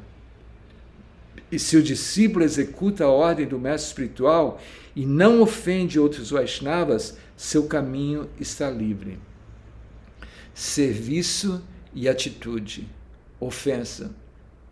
E 1.50 1.58
se 1.58 1.78
o 1.78 1.82
discípulo 1.82 2.44
executa 2.44 3.04
a 3.04 3.08
ordem 3.08 3.46
do 3.46 3.58
mestre 3.58 3.88
espiritual 3.88 4.60
e 4.94 5.06
não 5.06 5.40
ofende 5.40 5.98
outros 5.98 6.32
Vaishnavas, 6.32 7.16
seu 7.34 7.66
caminho 7.66 8.28
está 8.38 8.68
livre. 8.68 9.18
Serviço 10.52 11.64
e 11.94 12.10
atitude 12.10 12.86
ofensa. 13.40 14.14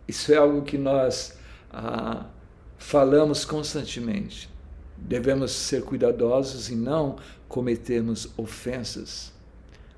Isso 0.07 0.31
é 0.31 0.37
algo 0.37 0.61
que 0.61 0.77
nós 0.77 1.35
ah, 1.71 2.27
falamos 2.77 3.45
constantemente. 3.45 4.47
Devemos 5.01 5.51
ser 5.51 5.83
cuidadosos 5.83 6.69
e 6.69 6.75
não 6.75 7.17
cometermos 7.47 8.29
ofensas 8.37 9.31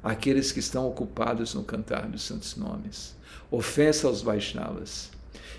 àqueles 0.04 0.52
que 0.52 0.60
estão 0.60 0.88
ocupados 0.88 1.54
no 1.54 1.64
cantar 1.64 2.08
dos 2.08 2.24
santos 2.24 2.56
nomes. 2.56 3.16
Ofensa 3.50 4.08
aos 4.08 4.22
Vaishnavas. 4.22 5.12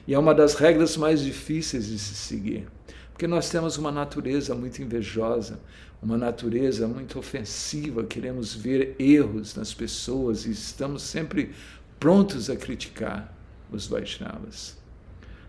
E 0.07 0.15
é 0.15 0.19
uma 0.19 0.35
das 0.35 0.55
regras 0.55 0.97
mais 0.97 1.21
difíceis 1.21 1.87
de 1.87 1.99
se 1.99 2.15
seguir, 2.15 2.67
porque 3.13 3.27
nós 3.27 3.49
temos 3.49 3.77
uma 3.77 3.93
natureza 3.93 4.55
muito 4.55 4.83
invejosa, 4.83 5.61
uma 6.03 6.19
natureza 6.19 6.89
muito 6.89 7.19
ofensiva, 7.19 8.03
queremos 8.03 8.55
ver 8.55 8.97
erros 8.99 9.55
nas 9.55 9.73
pessoas 9.73 10.45
e 10.45 10.51
estamos 10.51 11.03
sempre 11.03 11.53
prontos 12.01 12.51
a 12.51 12.57
criticar 12.57 13.33
os 13.71 13.87
Vaishnavas. 13.87 14.82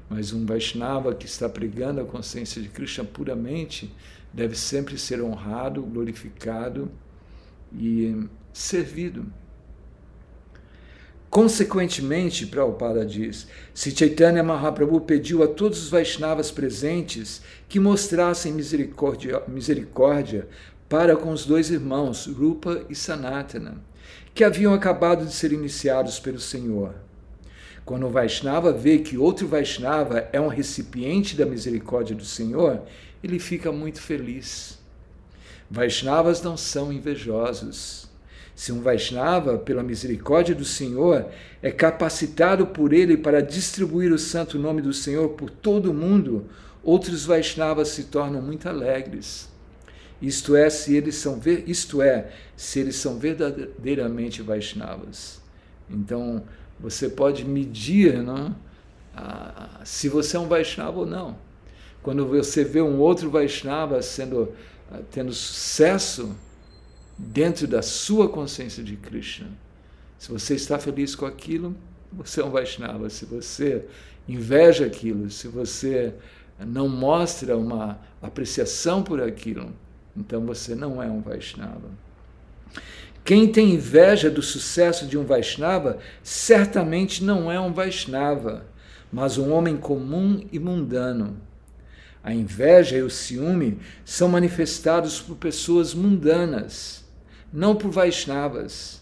Mas 0.10 0.34
um 0.34 0.46
Vaishnava 0.46 1.14
que 1.16 1.26
está 1.26 1.48
pregando 1.50 2.02
a 2.02 2.06
consciência 2.06 2.62
de 2.62 2.70
Krishna 2.70 3.04
puramente 3.04 3.94
deve 4.34 4.56
sempre 4.56 4.98
ser 4.98 5.22
honrado, 5.22 5.82
glorificado 5.84 6.92
e 7.72 8.28
servido. 8.52 9.26
Consequentemente, 11.30 12.46
Prabhupada 12.46 13.04
diz, 13.04 13.48
se 13.74 13.90
Chaitanya 13.90 14.44
Mahaprabhu 14.44 15.02
pediu 15.02 15.42
a 15.42 15.48
todos 15.48 15.82
os 15.82 15.90
Vaishnavas 15.90 16.52
presentes 16.52 17.42
que 17.68 17.80
mostrassem 17.80 18.54
misericórdia, 18.54 19.42
misericórdia 19.48 20.48
para 20.88 21.16
com 21.16 21.32
os 21.32 21.44
dois 21.44 21.72
irmãos, 21.72 22.28
Rupa 22.28 22.86
e 22.88 22.94
Sanatana, 22.94 23.82
que 24.36 24.44
haviam 24.44 24.76
acabado 24.76 25.26
de 25.26 25.34
ser 25.34 25.52
iniciados 25.52 26.20
pelo 26.20 26.40
Senhor. 26.40 26.94
Quando 27.86 28.08
o 28.08 28.10
Vaishnava 28.10 28.72
vê 28.72 29.00
que 29.00 29.18
outro 29.18 29.48
Vaishnava 29.48 30.30
é 30.32 30.40
um 30.40 30.48
recipiente 30.48 31.36
da 31.36 31.46
misericórdia 31.46 32.16
do 32.16 32.24
Senhor, 32.24 32.82
ele 33.24 33.40
fica 33.40 33.72
muito 33.72 34.02
feliz. 34.02 34.80
Vaishnavas 35.70 36.42
não 36.42 36.56
são 36.56 36.94
invejosos. 36.94 38.08
Se 38.56 38.72
um 38.72 38.82
Vaishnava, 38.82 39.58
pela 39.58 39.82
misericórdia 39.82 40.54
do 40.54 40.64
Senhor, 40.64 41.26
é 41.62 41.72
capacitado 41.72 42.68
por 42.68 42.94
ele 42.94 43.18
para 43.18 43.42
distribuir 43.42 44.14
o 44.14 44.20
santo 44.20 44.60
nome 44.60 44.82
do 44.82 44.94
Senhor 44.94 45.30
por 45.30 45.50
todo 45.50 45.92
o 45.92 45.94
mundo, 45.94 46.46
outros 46.84 47.26
Vaishnavas 47.26 47.90
se 47.90 48.04
tornam 48.06 48.42
muito 48.42 48.70
alegres. 48.70 49.50
Isto 50.22 50.56
é, 50.56 50.70
se 50.70 50.96
eles 50.96 51.16
são, 51.16 51.42
isto 51.66 52.02
é, 52.02 52.30
se 52.56 52.80
eles 52.80 52.96
são 52.96 53.18
verdadeiramente 53.18 54.42
Vaishnavas. 54.42 55.42
Então, 55.90 56.44
você 56.80 57.10
pode 57.10 57.46
medir 57.46 58.22
não? 58.22 58.56
Ah, 59.16 59.82
se 59.84 60.10
você 60.10 60.38
é 60.38 60.40
um 60.40 60.48
Vaishnava 60.48 61.00
ou 61.00 61.06
não. 61.06 61.38
Quando 62.02 62.26
você 62.28 62.64
vê 62.64 62.82
um 62.82 63.00
outro 63.00 63.30
Vaishnava 63.30 64.02
sendo, 64.02 64.54
ah, 64.92 65.00
tendo 65.12 65.32
sucesso 65.34 66.36
dentro 67.18 67.68
da 67.68 67.82
sua 67.82 68.28
consciência 68.28 68.84
de 68.84 68.96
Krishna, 68.98 69.50
se 70.18 70.32
você 70.32 70.56
está 70.56 70.80
feliz 70.80 71.16
com 71.16 71.26
aquilo, 71.26 71.76
você 72.12 72.42
é 72.42 72.46
um 72.46 72.50
Vaishnava. 72.50 73.10
Se 73.10 73.26
você 73.26 73.86
inveja 74.28 74.86
aquilo, 74.86 75.30
se 75.30 75.48
você 75.48 76.14
não 76.60 76.88
mostra 76.88 77.58
uma 77.58 78.00
apreciação 78.22 79.04
por 79.04 79.22
aquilo, 79.22 79.72
então 80.16 80.46
você 80.46 80.76
não 80.76 81.02
é 81.02 81.08
um 81.08 81.22
Vaishnava. 81.22 81.90
Quem 83.24 83.48
tem 83.48 83.74
inveja 83.74 84.30
do 84.30 84.42
sucesso 84.42 85.06
de 85.08 85.18
um 85.18 85.24
Vaishnava 85.24 85.98
certamente 86.22 87.24
não 87.24 87.50
é 87.50 87.58
um 87.58 87.72
Vaishnava, 87.72 88.66
mas 89.12 89.38
um 89.38 89.54
homem 89.54 89.78
comum 89.78 90.46
e 90.52 90.60
mundano. 90.60 91.38
A 92.22 92.34
inveja 92.34 92.98
e 92.98 93.02
o 93.02 93.10
ciúme 93.10 93.80
são 94.04 94.28
manifestados 94.28 95.22
por 95.22 95.38
pessoas 95.38 95.94
mundanas, 95.94 97.06
não 97.52 97.76
por 97.76 97.92
Vaishnavas. 97.92 99.02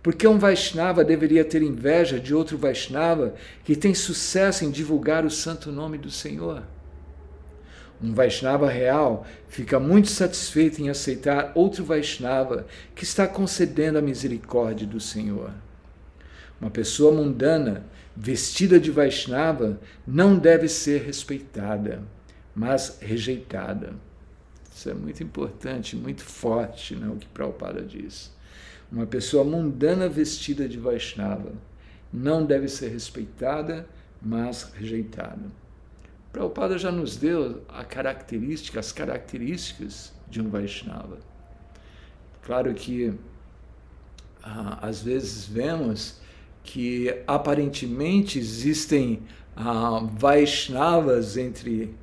Porque 0.00 0.28
um 0.28 0.38
Vaishnava 0.38 1.04
deveria 1.04 1.44
ter 1.44 1.62
inveja 1.62 2.20
de 2.20 2.32
outro 2.32 2.56
Vaishnava 2.56 3.34
que 3.64 3.74
tem 3.74 3.94
sucesso 3.94 4.64
em 4.64 4.70
divulgar 4.70 5.24
o 5.24 5.30
santo 5.30 5.72
nome 5.72 5.98
do 5.98 6.10
Senhor? 6.10 6.62
Um 8.02 8.12
Vaishnava 8.12 8.68
real 8.68 9.26
fica 9.48 9.80
muito 9.80 10.08
satisfeito 10.08 10.82
em 10.82 10.90
aceitar 10.90 11.52
outro 11.54 11.84
Vaishnava 11.84 12.66
que 12.94 13.04
está 13.04 13.26
concedendo 13.26 13.98
a 13.98 14.02
misericórdia 14.02 14.86
do 14.86 15.00
Senhor. 15.00 15.50
Uma 16.60 16.70
pessoa 16.70 17.12
mundana, 17.12 17.86
vestida 18.14 18.78
de 18.78 18.90
Vaishnava, 18.90 19.80
não 20.06 20.38
deve 20.38 20.68
ser 20.68 21.02
respeitada, 21.02 22.02
mas 22.54 22.98
rejeitada. 23.00 23.94
Isso 24.74 24.90
é 24.90 24.94
muito 24.94 25.22
importante, 25.22 25.96
muito 25.96 26.22
forte, 26.22 26.94
né, 26.94 27.08
o 27.08 27.16
que 27.16 27.26
Prabhupada 27.26 27.82
diz. 27.82 28.30
Uma 28.92 29.06
pessoa 29.06 29.42
mundana 29.42 30.08
vestida 30.08 30.68
de 30.68 30.78
Vaishnava 30.78 31.52
não 32.12 32.44
deve 32.44 32.68
ser 32.68 32.88
respeitada, 32.88 33.86
mas 34.20 34.70
rejeitada. 34.74 35.50
Prabhupada 36.36 36.76
já 36.76 36.92
nos 36.92 37.16
deu 37.16 37.62
a 37.66 37.82
característica, 37.82 38.78
as 38.78 38.92
características 38.92 40.12
de 40.28 40.42
um 40.42 40.50
Vaishnava. 40.50 41.16
Claro 42.42 42.74
que 42.74 43.14
ah, 44.42 44.78
às 44.82 45.00
vezes 45.00 45.46
vemos 45.46 46.20
que 46.62 47.22
aparentemente 47.26 48.38
existem 48.38 49.22
ah, 49.56 50.06
Vaishnavas, 50.12 51.38
entre 51.38 51.94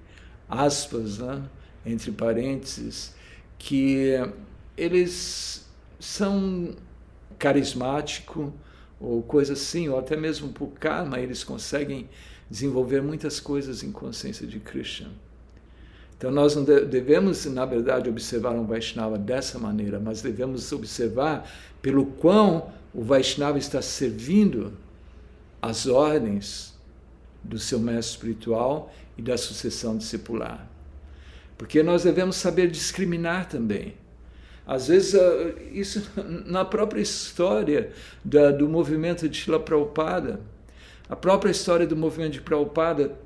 aspas, 0.50 1.20
né? 1.20 1.44
entre 1.86 2.12
parênteses, 2.12 3.14
que 3.60 4.14
eles 4.76 5.70
são 6.00 6.76
carismáticos 7.38 8.52
ou 9.00 9.22
coisa 9.22 9.54
assim, 9.54 9.90
ou 9.90 10.00
até 10.00 10.18
mesmo 10.18 10.52
por 10.52 10.70
karma, 10.70 11.20
eles 11.20 11.44
conseguem 11.44 12.10
desenvolver 12.54 13.02
muitas 13.02 13.40
coisas 13.40 13.82
em 13.82 13.92
consciência 13.92 14.46
de 14.46 14.60
Krishna. 14.60 15.10
Então 16.16 16.30
nós 16.30 16.56
não 16.56 16.64
devemos, 16.64 17.46
na 17.46 17.66
verdade, 17.66 18.08
observar 18.08 18.52
um 18.52 18.64
Vaishnava 18.64 19.18
dessa 19.18 19.58
maneira, 19.58 20.00
mas 20.00 20.22
devemos 20.22 20.72
observar 20.72 21.50
pelo 21.82 22.06
quão 22.06 22.72
o 22.94 23.02
Vaishnava 23.02 23.58
está 23.58 23.82
servindo 23.82 24.72
as 25.60 25.88
ordens 25.88 26.76
do 27.44 27.58
seu 27.58 27.80
mestre 27.80 28.18
espiritual 28.18 28.94
e 29.18 29.24
da 29.24 29.36
sucessão 29.36 29.98
discipular. 29.98 30.70
Porque 31.58 31.82
nós 31.82 32.04
devemos 32.04 32.36
saber 32.36 32.70
discriminar 32.70 33.50
também. 33.50 33.96
Às 34.66 34.90
vezes, 34.90 35.16
ah, 35.16 35.56
isso 35.72 36.08
na 36.46 36.64
própria 36.64 37.02
história 37.02 37.92
do 38.24 38.70
movimento 38.70 39.28
de 39.28 39.38
Shila 39.40 39.60
Prabhupada, 39.60 40.53
a 41.10 41.16
própria 41.16 41.52
história 41.52 41.86
do 41.86 41.96
movimento 41.96 42.34
de 42.34 42.42
Prabhupada, 42.42 43.18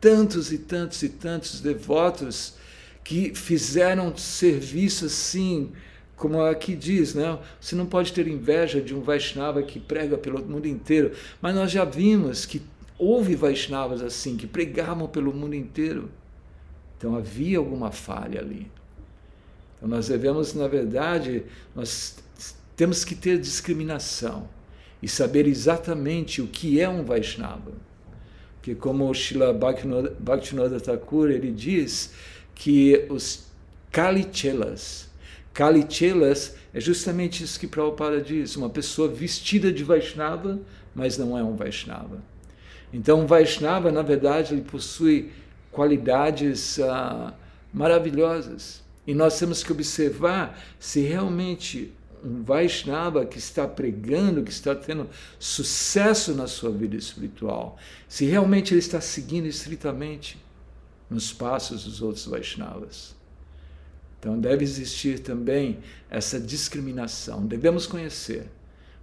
tantos 0.00 0.52
e 0.52 0.58
tantos 0.58 1.02
e 1.02 1.08
tantos 1.08 1.60
devotos 1.60 2.54
que 3.02 3.34
fizeram 3.34 4.16
serviço 4.16 5.06
assim, 5.06 5.72
como 6.16 6.40
aqui 6.42 6.74
diz, 6.74 7.14
né? 7.14 7.38
Você 7.60 7.74
não 7.74 7.86
pode 7.86 8.12
ter 8.12 8.26
inveja 8.28 8.80
de 8.80 8.94
um 8.94 9.00
Vaishnava 9.00 9.62
que 9.62 9.80
prega 9.80 10.16
pelo 10.16 10.42
mundo 10.44 10.66
inteiro, 10.66 11.12
mas 11.40 11.54
nós 11.54 11.70
já 11.70 11.84
vimos 11.84 12.46
que 12.46 12.62
houve 12.98 13.34
Vaishnavas 13.34 14.00
assim, 14.00 14.36
que 14.36 14.46
pregavam 14.46 15.08
pelo 15.08 15.32
mundo 15.34 15.54
inteiro. 15.54 16.10
Então 16.96 17.16
havia 17.16 17.58
alguma 17.58 17.90
falha 17.90 18.40
ali. 18.40 18.70
Então 19.76 19.88
nós 19.88 20.08
devemos, 20.08 20.54
na 20.54 20.68
verdade, 20.68 21.44
nós 21.74 22.16
temos 22.76 23.04
que 23.04 23.14
ter 23.14 23.38
discriminação 23.38 24.48
e 25.04 25.08
saber 25.08 25.46
exatamente 25.46 26.40
o 26.40 26.46
que 26.46 26.80
é 26.80 26.88
um 26.88 27.04
Vaishnava. 27.04 27.72
Que 28.62 28.74
como 28.74 29.06
o 29.06 29.12
Srila 29.12 29.52
Bhaktivinoda 29.52 30.80
Thakur, 30.80 31.30
ele 31.30 31.50
diz 31.50 32.14
que 32.54 33.04
os 33.10 33.44
Kalichelas, 33.92 35.10
Kalichelas 35.52 36.56
é 36.72 36.80
justamente 36.80 37.44
isso 37.44 37.60
que 37.60 37.66
Prabhupada 37.66 38.18
diz, 38.18 38.56
uma 38.56 38.70
pessoa 38.70 39.06
vestida 39.06 39.70
de 39.70 39.84
Vaishnava, 39.84 40.58
mas 40.94 41.18
não 41.18 41.36
é 41.36 41.44
um 41.44 41.54
Vaishnava. 41.54 42.22
Então, 42.90 43.20
um 43.20 43.26
Vaishnava, 43.26 43.92
na 43.92 44.00
verdade, 44.00 44.54
ele 44.54 44.62
possui 44.62 45.32
qualidades 45.70 46.80
ah, 46.80 47.34
maravilhosas. 47.74 48.82
E 49.06 49.14
nós 49.14 49.38
temos 49.38 49.62
que 49.62 49.70
observar 49.70 50.58
se 50.78 51.00
realmente 51.02 51.92
um 52.24 52.42
Vaishnava 52.42 53.24
que 53.26 53.38
está 53.38 53.68
pregando, 53.68 54.42
que 54.42 54.50
está 54.50 54.74
tendo 54.74 55.08
sucesso 55.38 56.34
na 56.34 56.46
sua 56.46 56.70
vida 56.70 56.96
espiritual, 56.96 57.76
se 58.08 58.24
realmente 58.24 58.72
ele 58.72 58.80
está 58.80 59.00
seguindo 59.00 59.46
estritamente 59.46 60.38
nos 61.10 61.32
passos 61.32 61.84
dos 61.84 62.00
outros 62.00 62.26
Vaishnavas. 62.26 63.14
Então 64.18 64.38
deve 64.38 64.64
existir 64.64 65.18
também 65.18 65.78
essa 66.08 66.40
discriminação, 66.40 67.46
devemos 67.46 67.86
conhecer. 67.86 68.48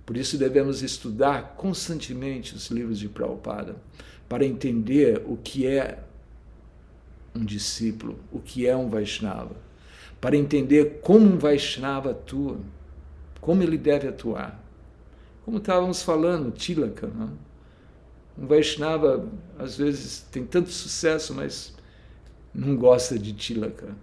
Por 0.05 0.17
isso 0.17 0.37
devemos 0.37 0.81
estudar 0.81 1.55
constantemente 1.55 2.55
os 2.55 2.69
livros 2.71 2.97
de 2.97 3.07
Prabhupada 3.07 3.75
para 4.27 4.43
entender 4.43 5.21
o 5.25 5.37
que 5.37 5.67
é 5.67 5.99
um 7.35 7.45
discípulo, 7.45 8.19
o 8.31 8.39
que 8.39 8.65
é 8.65 8.75
um 8.75 8.89
Vaishnava 8.89 9.55
para 10.21 10.37
entender 10.37 10.99
como 11.01 11.25
um 11.25 11.37
Vaishnava 11.39 12.11
atua, 12.11 12.59
como 13.41 13.63
ele 13.63 13.77
deve 13.77 14.07
atuar. 14.07 14.63
Como 15.43 15.57
estávamos 15.57 16.01
falando, 16.03 16.51
Tilaka? 16.51 17.07
Né? 17.07 17.27
um 18.37 18.47
Vaishnava 18.47 19.27
às 19.59 19.77
vezes 19.77 20.25
tem 20.31 20.45
tanto 20.45 20.69
sucesso, 20.69 21.33
mas 21.33 21.73
não 22.53 22.75
gosta 22.75 23.17
de 23.17 23.33
Tilaka. 23.33 23.95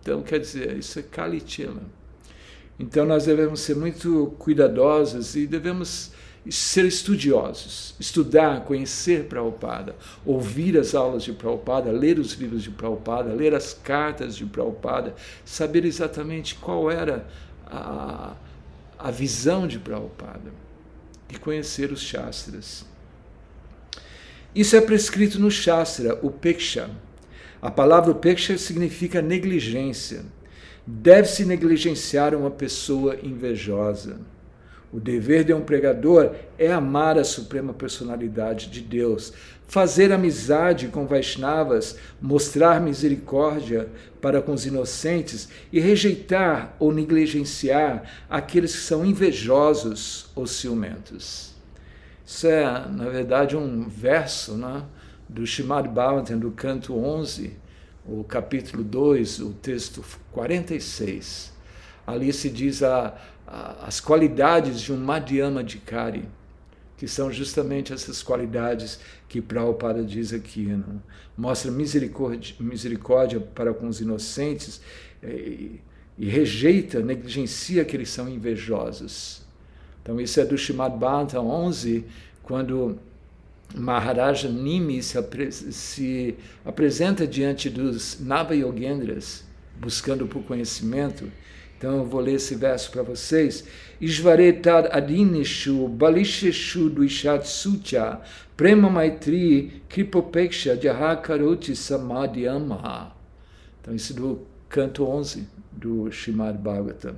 Então, 0.00 0.22
quer 0.22 0.40
dizer, 0.40 0.76
isso 0.76 0.98
é 0.98 1.02
Kali 1.02 1.40
Tila. 1.40 1.82
Então, 2.78 3.04
nós 3.04 3.26
devemos 3.26 3.60
ser 3.60 3.76
muito 3.76 4.34
cuidadosos 4.38 5.36
e 5.36 5.46
devemos 5.46 6.10
ser 6.50 6.84
estudiosos, 6.86 7.94
estudar, 8.00 8.64
conhecer 8.64 9.28
Prabhupada, 9.28 9.94
ouvir 10.26 10.76
as 10.76 10.92
aulas 10.92 11.22
de 11.22 11.32
Prabhupada, 11.32 11.92
ler 11.92 12.18
os 12.18 12.32
livros 12.32 12.64
de 12.64 12.70
Prabhupada, 12.70 13.32
ler 13.32 13.54
as 13.54 13.72
cartas 13.72 14.34
de 14.34 14.44
Prabhupada, 14.44 15.14
saber 15.44 15.84
exatamente 15.84 16.56
qual 16.56 16.90
era 16.90 17.24
a, 17.64 18.34
a 19.02 19.10
visão 19.10 19.66
de 19.66 19.78
Prabhupada 19.78 20.52
e 21.28 21.38
conhecer 21.38 21.90
os 21.90 22.00
Shastras. 22.00 22.84
Isso 24.54 24.76
é 24.76 24.80
prescrito 24.80 25.38
no 25.38 25.50
Shastra, 25.50 26.18
o 26.22 26.30
Peksha. 26.30 26.90
A 27.60 27.70
palavra 27.70 28.14
Peksha 28.14 28.58
significa 28.58 29.22
negligência. 29.22 30.24
Deve-se 30.86 31.44
negligenciar 31.44 32.34
uma 32.34 32.50
pessoa 32.50 33.16
invejosa. 33.22 34.20
O 34.92 35.00
dever 35.00 35.42
de 35.42 35.54
um 35.54 35.62
pregador 35.62 36.34
é 36.58 36.70
amar 36.70 37.18
a 37.18 37.24
suprema 37.24 37.72
personalidade 37.72 38.68
de 38.68 38.82
Deus, 38.82 39.32
fazer 39.66 40.12
amizade 40.12 40.88
com 40.88 41.06
Vaishnavas, 41.06 41.96
mostrar 42.20 42.78
misericórdia 42.78 43.88
para 44.20 44.42
com 44.42 44.52
os 44.52 44.66
inocentes 44.66 45.48
e 45.72 45.80
rejeitar 45.80 46.76
ou 46.78 46.92
negligenciar 46.92 48.02
aqueles 48.28 48.74
que 48.74 48.82
são 48.82 49.04
invejosos 49.06 50.30
ou 50.34 50.46
ciumentos. 50.46 51.54
Isso 52.26 52.46
é, 52.46 52.86
na 52.88 53.08
verdade, 53.08 53.56
um 53.56 53.88
verso 53.88 54.52
né, 54.52 54.84
do 55.26 55.46
Shimad 55.46 55.88
Bhagavatam, 55.88 56.38
do 56.38 56.50
canto 56.50 56.94
11, 56.94 57.56
o 58.06 58.22
capítulo 58.24 58.84
2, 58.84 59.40
o 59.40 59.52
texto 59.54 60.04
46. 60.32 61.50
Ali 62.06 62.32
se 62.32 62.50
diz 62.50 62.82
a 62.82 63.14
as 63.82 64.00
qualidades 64.00 64.80
de 64.80 64.92
um 64.92 64.96
Madhyama 64.96 65.62
Dikari, 65.62 66.24
que 66.96 67.06
são 67.06 67.30
justamente 67.30 67.92
essas 67.92 68.22
qualidades 68.22 68.98
que 69.28 69.42
Prabhupada 69.42 70.02
diz 70.02 70.32
aqui. 70.32 70.62
Né? 70.62 70.84
Mostra 71.36 71.70
misericórdia, 71.70 72.54
misericórdia 72.58 73.40
para 73.40 73.74
com 73.74 73.88
os 73.88 74.00
inocentes 74.00 74.80
e, 75.22 75.26
eh, 75.26 75.78
e 76.18 76.28
rejeita, 76.28 77.00
negligencia 77.00 77.84
que 77.84 77.96
eles 77.96 78.08
são 78.10 78.28
invejosos. 78.28 79.42
Então, 80.02 80.20
isso 80.20 80.40
é 80.40 80.44
do 80.44 80.56
Shimad 80.56 80.96
Bhanta 80.96 81.40
11, 81.40 82.04
quando 82.42 82.98
Maharaja 83.74 84.48
Nimi 84.48 85.02
se, 85.02 85.18
apre 85.18 85.50
se 85.52 86.34
apresenta 86.64 87.26
diante 87.26 87.70
dos 87.70 88.18
Nava 88.20 88.54
Yogendras, 88.54 89.44
buscando 89.78 90.26
por 90.26 90.42
conhecimento, 90.42 91.30
então 91.82 91.96
eu 91.96 92.04
vou 92.04 92.20
ler 92.20 92.34
esse 92.34 92.54
verso 92.54 92.92
para 92.92 93.02
vocês. 93.02 93.64
Ishvaretad 94.00 94.86
adinishu 94.92 95.88
balisheshu 95.88 96.88
duishatsucha 96.88 98.20
prema 98.56 98.88
maitri 98.88 99.82
kripopeksha 99.88 100.76
jahakaroti 100.76 101.74
samadhyama. 101.74 103.12
Então 103.80 103.92
isso 103.92 104.14
do 104.14 104.46
canto 104.68 105.04
11 105.04 105.48
do 105.72 106.08
Shimad 106.12 106.56
Bhagavatam. 106.56 107.16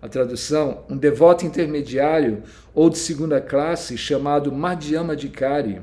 A 0.00 0.08
tradução, 0.08 0.84
um 0.88 0.96
devoto 0.96 1.44
intermediário 1.44 2.44
ou 2.72 2.88
de 2.88 2.98
segunda 2.98 3.40
classe 3.40 3.98
chamado 3.98 4.52
Madhyama 4.52 5.16
Dikari 5.16 5.82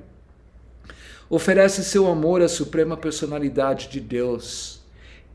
oferece 1.29 1.83
seu 1.83 2.07
amor 2.07 2.41
à 2.41 2.47
suprema 2.47 2.95
personalidade 2.95 3.89
de 3.89 3.99
Deus 3.99 4.82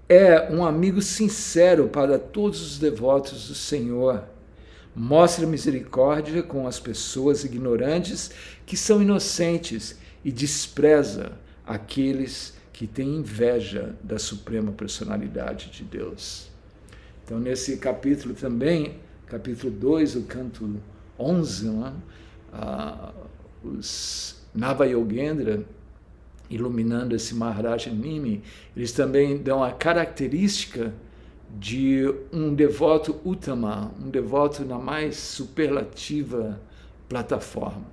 é 0.08 0.50
um 0.50 0.64
amigo 0.64 1.02
sincero 1.02 1.88
para 1.88 2.18
todos 2.18 2.62
os 2.62 2.78
devotos 2.78 3.48
do 3.48 3.54
Senhor. 3.54 4.24
Mostra 4.96 5.46
misericórdia 5.46 6.42
com 6.42 6.66
as 6.66 6.80
pessoas 6.80 7.44
ignorantes 7.44 8.30
que 8.64 8.76
são 8.76 9.02
inocentes 9.02 9.98
e 10.24 10.32
despreza 10.32 11.32
aqueles 11.66 12.54
que 12.72 12.86
têm 12.86 13.16
inveja 13.16 13.94
da 14.02 14.18
suprema 14.18 14.72
personalidade 14.72 15.70
de 15.70 15.84
Deus. 15.84 16.48
Então, 17.24 17.38
nesse 17.38 17.76
capítulo 17.76 18.34
também, 18.34 18.96
capítulo 19.26 19.70
2, 19.70 20.16
o 20.16 20.22
canto 20.22 20.80
11, 21.18 21.68
né? 21.68 21.92
ah, 22.52 23.12
os 23.62 24.36
Navayogendra 24.54 25.64
iluminando 26.50 27.14
esse 27.14 27.34
Maharaj 27.34 27.90
Nimi, 27.90 28.42
eles 28.76 28.92
também 28.92 29.38
dão 29.38 29.62
a 29.62 29.72
característica 29.72 30.94
de 31.58 32.04
um 32.32 32.54
devoto 32.54 33.20
Uttama, 33.24 33.92
um 34.00 34.10
devoto 34.10 34.64
na 34.64 34.78
mais 34.78 35.16
superlativa 35.16 36.60
plataforma. 37.08 37.86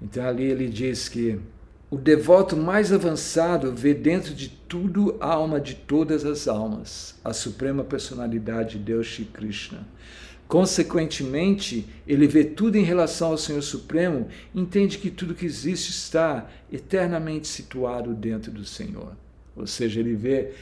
Então 0.00 0.24
ali 0.26 0.44
ele 0.44 0.68
diz 0.68 1.08
que 1.08 1.38
o 1.90 1.96
devoto 1.96 2.56
mais 2.56 2.92
avançado 2.92 3.72
vê 3.72 3.94
dentro 3.94 4.34
de 4.34 4.48
tudo 4.48 5.16
a 5.20 5.32
alma 5.32 5.60
de 5.60 5.74
todas 5.74 6.24
as 6.24 6.48
almas, 6.48 7.18
a 7.22 7.32
suprema 7.32 7.84
personalidade 7.84 8.78
de 8.78 8.84
Deus 8.84 9.06
Shri 9.06 9.26
Krishna. 9.26 9.86
Consequentemente, 10.54 11.84
ele 12.06 12.28
vê 12.28 12.44
tudo 12.44 12.78
em 12.78 12.84
relação 12.84 13.32
ao 13.32 13.36
Senhor 13.36 13.60
Supremo, 13.60 14.28
entende 14.54 14.98
que 14.98 15.10
tudo 15.10 15.34
que 15.34 15.44
existe 15.44 15.90
está 15.90 16.48
eternamente 16.72 17.48
situado 17.48 18.14
dentro 18.14 18.52
do 18.52 18.64
Senhor. 18.64 19.16
Ou 19.56 19.66
seja, 19.66 19.98
ele 19.98 20.14
vê 20.14 20.52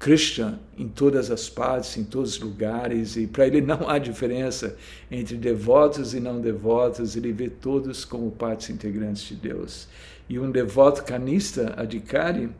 Krishna 0.00 0.58
em 0.76 0.88
todas 0.88 1.30
as 1.30 1.48
partes, 1.48 1.96
em 1.96 2.02
todos 2.02 2.32
os 2.32 2.40
lugares, 2.40 3.14
e 3.14 3.28
para 3.28 3.46
ele 3.46 3.60
não 3.62 3.88
há 3.88 4.00
diferença 4.00 4.76
entre 5.08 5.36
devotos 5.36 6.12
e 6.12 6.18
não 6.18 6.40
devotos, 6.40 7.14
ele 7.14 7.30
vê 7.30 7.48
todos 7.48 8.04
como 8.04 8.32
partes 8.32 8.68
integrantes 8.68 9.22
de 9.28 9.36
Deus. 9.36 9.86
E 10.28 10.40
um 10.40 10.50
devoto 10.50 11.04
canista, 11.04 11.72
Adhikari, 11.76 12.50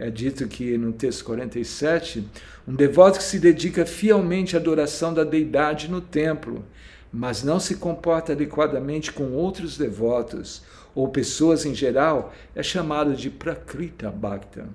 é 0.00 0.08
dito 0.08 0.48
que 0.48 0.78
no 0.78 0.94
texto 0.94 1.22
47, 1.26 2.26
um 2.66 2.74
devoto 2.74 3.18
que 3.18 3.24
se 3.24 3.38
dedica 3.38 3.84
fielmente 3.84 4.56
à 4.56 4.58
adoração 4.58 5.12
da 5.12 5.24
deidade 5.24 5.90
no 5.90 6.00
templo, 6.00 6.64
mas 7.12 7.42
não 7.42 7.60
se 7.60 7.74
comporta 7.74 8.32
adequadamente 8.32 9.12
com 9.12 9.32
outros 9.32 9.76
devotos 9.76 10.62
ou 10.94 11.10
pessoas 11.10 11.66
em 11.66 11.74
geral, 11.74 12.32
é 12.54 12.62
chamado 12.62 13.14
de 13.14 13.28
Prakrita 13.28 14.10
Bhakta, 14.10 14.70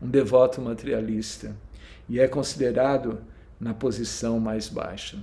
um 0.00 0.08
devoto 0.08 0.62
materialista, 0.62 1.54
e 2.08 2.18
é 2.18 2.26
considerado 2.26 3.18
na 3.60 3.74
posição 3.74 4.40
mais 4.40 4.66
baixa. 4.66 5.18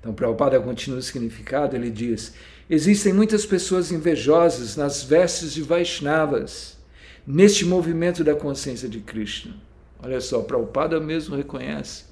Então, 0.00 0.14
Prabhupada 0.14 0.58
continua 0.60 1.00
o 1.00 1.02
significado, 1.02 1.76
ele 1.76 1.90
diz: 1.90 2.32
Existem 2.70 3.12
muitas 3.12 3.44
pessoas 3.44 3.92
invejosas 3.92 4.76
nas 4.76 5.02
vestes 5.02 5.52
de 5.52 5.60
Vaishnavas 5.60 6.77
neste 7.30 7.66
movimento 7.66 8.24
da 8.24 8.34
consciência 8.34 8.88
de 8.88 9.00
Krishna. 9.00 9.54
Olha 10.02 10.18
só, 10.18 10.40
Prabhupada 10.40 10.98
mesmo 10.98 11.36
reconhece 11.36 12.04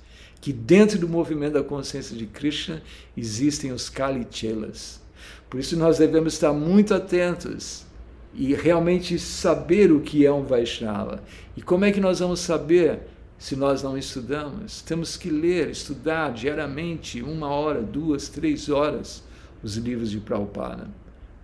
que 0.43 0.53
dentro 0.53 0.99
do 0.99 1.09
movimento 1.09 1.55
da 1.55 1.63
consciência 1.63 2.15
de 2.15 2.27
Krishna 2.27 2.83
existem 3.17 3.73
os 3.73 3.89
Kalichelas. 3.89 5.01
Por 5.49 5.59
isso 5.59 5.75
nós 5.75 5.97
devemos 5.97 6.35
estar 6.35 6.53
muito 6.53 6.93
atentos 6.93 7.87
e 8.35 8.53
realmente 8.53 9.19
saber 9.19 9.91
o 9.91 10.01
que 10.01 10.27
é 10.27 10.31
um 10.31 10.45
Vaishnava. 10.45 11.23
E 11.57 11.63
como 11.63 11.87
é 11.87 11.93
que 11.93 12.01
nós 12.01 12.19
vamos 12.19 12.41
saber 12.41 13.01
se 13.39 13.57
nós 13.57 13.83
não 13.83 13.97
estudamos? 13.97 14.83
Temos 14.83 15.17
que 15.17 15.31
ler, 15.31 15.71
estudar 15.71 16.31
diariamente, 16.35 17.23
uma 17.23 17.49
hora, 17.49 17.81
duas, 17.81 18.29
três 18.29 18.69
horas, 18.69 19.25
os 19.63 19.79
livros 19.79 20.11
de 20.11 20.21
Prabhupada, 20.21 20.91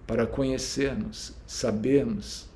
para 0.06 0.26
conhecermos, 0.26 1.32
sabermos 1.46 2.51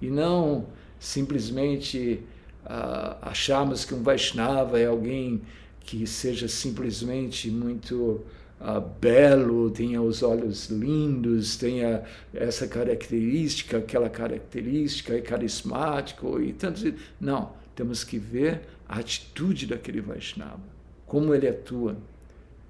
e 0.00 0.08
não 0.08 0.66
simplesmente 0.98 2.20
uh, 2.64 3.16
acharmos 3.22 3.84
que 3.84 3.94
um 3.94 4.02
Vaishnava 4.02 4.78
é 4.78 4.86
alguém 4.86 5.42
que 5.80 6.06
seja 6.06 6.48
simplesmente 6.48 7.50
muito 7.50 8.24
uh, 8.60 8.80
belo, 9.00 9.70
tenha 9.70 10.02
os 10.02 10.22
olhos 10.22 10.68
lindos, 10.68 11.56
tenha 11.56 12.02
essa 12.34 12.66
característica, 12.66 13.78
aquela 13.78 14.10
característica, 14.10 15.14
é 15.14 15.20
carismático 15.20 16.40
e 16.40 16.52
tantos. 16.52 16.84
Não, 17.20 17.52
temos 17.74 18.04
que 18.04 18.18
ver 18.18 18.62
a 18.88 18.98
atitude 18.98 19.66
daquele 19.66 20.00
Vaishnava, 20.00 20.60
como 21.06 21.34
ele 21.34 21.48
atua. 21.48 21.96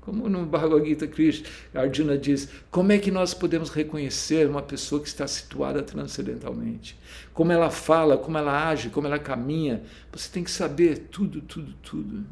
Como 0.09 0.27
no 0.27 0.47
Bhagavad 0.47 0.89
Gita 0.89 1.07
Krishna, 1.07 1.47
Arjuna 1.75 2.17
diz, 2.17 2.49
como 2.71 2.93
é 2.93 2.99
que 2.99 3.11
nós 3.11 3.35
podemos 3.35 3.69
reconhecer 3.69 4.49
uma 4.49 4.63
pessoa 4.63 5.03
que 5.03 5.07
está 5.07 5.27
situada 5.27 5.83
transcendentalmente? 5.83 6.99
Como 7.35 7.53
ela 7.53 7.69
fala, 7.69 8.17
como 8.17 8.39
ela 8.39 8.71
age, 8.71 8.89
como 8.89 9.07
ela 9.07 9.19
caminha. 9.19 9.83
Você 10.11 10.31
tem 10.33 10.43
que 10.43 10.51
saber 10.51 11.09
tudo, 11.11 11.43
tudo, 11.43 11.75
tudo. 11.83 12.25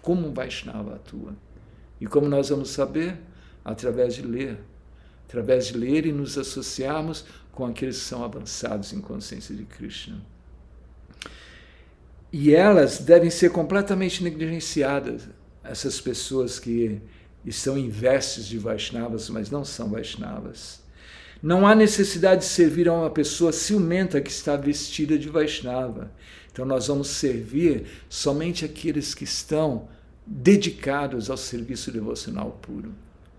Como 0.00 0.26
um 0.26 0.32
Vaishnava 0.32 0.94
atua. 0.94 1.36
E 2.00 2.06
como 2.06 2.26
nós 2.30 2.48
vamos 2.48 2.70
saber? 2.70 3.18
Através 3.62 4.14
de 4.14 4.22
ler. 4.22 4.58
Através 5.28 5.66
de 5.66 5.76
ler 5.76 6.06
e 6.06 6.12
nos 6.12 6.38
associarmos 6.38 7.26
com 7.52 7.66
aqueles 7.66 7.98
que 7.98 8.04
são 8.04 8.24
avançados 8.24 8.94
em 8.94 9.02
consciência 9.02 9.54
de 9.54 9.64
Krishna. 9.64 10.18
E 12.32 12.54
elas 12.54 13.00
devem 13.00 13.28
ser 13.28 13.50
completamente 13.50 14.24
negligenciadas, 14.24 15.28
essas 15.62 16.00
pessoas 16.00 16.58
que 16.58 17.02
estão 17.44 17.78
em 17.78 17.88
vestes 17.88 18.46
de 18.46 18.58
Vaishnavas, 18.58 19.28
mas 19.30 19.50
não 19.50 19.64
são 19.64 19.90
Vaishnavas. 19.90 20.80
Não 21.42 21.66
há 21.66 21.74
necessidade 21.74 22.40
de 22.40 22.46
servir 22.46 22.88
a 22.88 22.92
uma 22.92 23.10
pessoa 23.10 23.52
ciumenta 23.52 24.20
que 24.20 24.30
está 24.30 24.56
vestida 24.56 25.18
de 25.18 25.28
Vaishnava. 25.28 26.10
Então 26.50 26.64
nós 26.64 26.88
vamos 26.88 27.08
servir 27.08 27.86
somente 28.08 28.64
aqueles 28.64 29.14
que 29.14 29.24
estão 29.24 29.88
dedicados 30.26 31.30
ao 31.30 31.36
serviço 31.36 31.92
devocional 31.92 32.58
puro. 32.60 32.92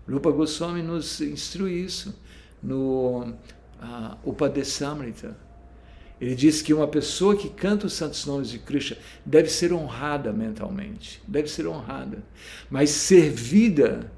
Rupa 0.08 0.30
Goswami 0.30 0.82
nos 0.82 1.20
instrui 1.20 1.74
isso 1.84 2.18
no 2.62 3.22
uh, 3.22 4.16
Upadesamrita. 4.24 5.36
Ele 6.20 6.34
diz 6.34 6.60
que 6.60 6.74
uma 6.74 6.86
pessoa 6.86 7.34
que 7.34 7.48
canta 7.48 7.86
os 7.86 7.94
santos 7.94 8.26
nomes 8.26 8.50
de 8.50 8.58
Krishna 8.58 8.98
deve 9.24 9.48
ser 9.48 9.72
honrada 9.72 10.32
mentalmente, 10.32 11.22
deve 11.26 11.48
ser 11.48 11.66
honrada, 11.66 12.22
mas 12.68 12.90
servida, 12.90 14.12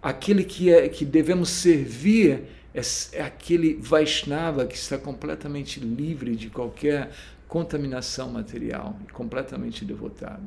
aquele 0.00 0.42
que, 0.42 0.72
é, 0.72 0.88
que 0.88 1.04
devemos 1.04 1.50
servir 1.50 2.44
é, 2.74 2.80
é 3.12 3.22
aquele 3.22 3.74
Vaishnava 3.74 4.66
que 4.66 4.74
está 4.74 4.96
completamente 4.96 5.80
livre 5.80 6.34
de 6.34 6.48
qualquer 6.48 7.10
contaminação 7.46 8.30
material, 8.30 8.98
completamente 9.12 9.84
devotado. 9.84 10.42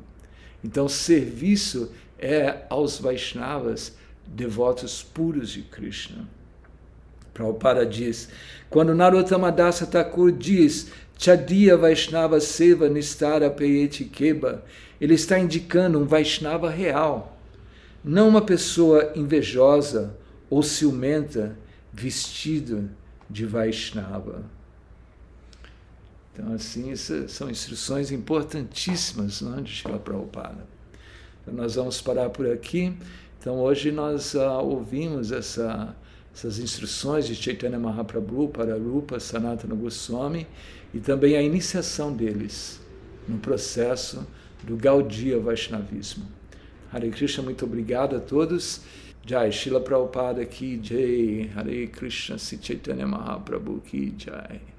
Então, 0.64 0.90
serviço 0.90 1.92
é 2.20 2.66
aos 2.70 3.00
Vaishnavas 3.00 3.96
devotos 4.26 5.04
puros 5.04 5.52
de 5.52 5.62
Krishna. 5.62 6.28
Prabhupada 7.38 7.86
diz, 7.86 8.30
quando 8.68 8.96
Narottama 8.96 9.52
Dasa 9.52 9.86
Thakur 9.86 10.32
diz 10.32 10.92
Chadia 11.18 11.78
Vaishnava 11.78 12.40
Seva 12.40 12.90
Nistara 12.90 13.50
Peyeti 13.52 14.06
Keba, 14.06 14.66
ele 15.00 15.14
está 15.14 15.38
indicando 15.38 16.00
um 16.00 16.06
Vaishnava 16.06 16.68
real, 16.68 17.38
não 18.04 18.28
uma 18.28 18.42
pessoa 18.42 19.14
invejosa 19.16 20.18
ou 20.50 20.64
ciumenta 20.64 21.56
vestido 21.94 22.90
de 23.30 23.46
Vaishnava. 23.46 24.44
Então, 26.34 26.54
assim, 26.54 26.92
essas 26.92 27.32
são 27.32 27.50
instruções 27.50 28.12
importantíssimas 28.12 29.42
não, 29.42 29.62
de 29.62 29.72
Shila 29.72 30.00
Prabhupada. 30.00 30.66
Então, 31.42 31.54
nós 31.54 31.76
vamos 31.76 32.02
parar 32.02 32.30
por 32.30 32.50
aqui. 32.50 32.96
Então, 33.40 33.60
hoje 33.60 33.92
nós 33.92 34.34
uh, 34.36 34.60
ouvimos 34.62 35.32
essa 35.32 35.96
essas 36.38 36.60
instruções 36.60 37.26
de 37.26 37.34
Chaitanya 37.34 37.80
Mahaprabhu 37.80 38.50
para 38.50 38.78
Rupa 38.78 39.20
Sanatana 39.20 39.74
Goswami 39.74 40.46
e 40.94 41.00
também 41.00 41.36
a 41.36 41.42
iniciação 41.42 42.16
deles 42.16 42.80
no 43.28 43.40
processo 43.40 44.24
do 44.64 44.78
Gaudiya 44.78 45.40
Vaishnavismo. 45.40 46.26
Hare 46.94 47.10
Krishna, 47.10 47.44
muito 47.44 47.66
obrigado 47.66 48.16
a 48.16 48.20
todos. 48.20 48.82
Jai 49.26 49.52
Shila 49.52 49.82
Prabhupada 49.82 50.46
ki 50.46 50.80
Jai, 50.84 51.50
Hare 51.56 51.88
Krishna, 51.88 52.38
Chaitanya 52.38 53.08
Mahaprabhu 53.08 53.82
ki 53.82 54.14
Jai. 54.16 54.77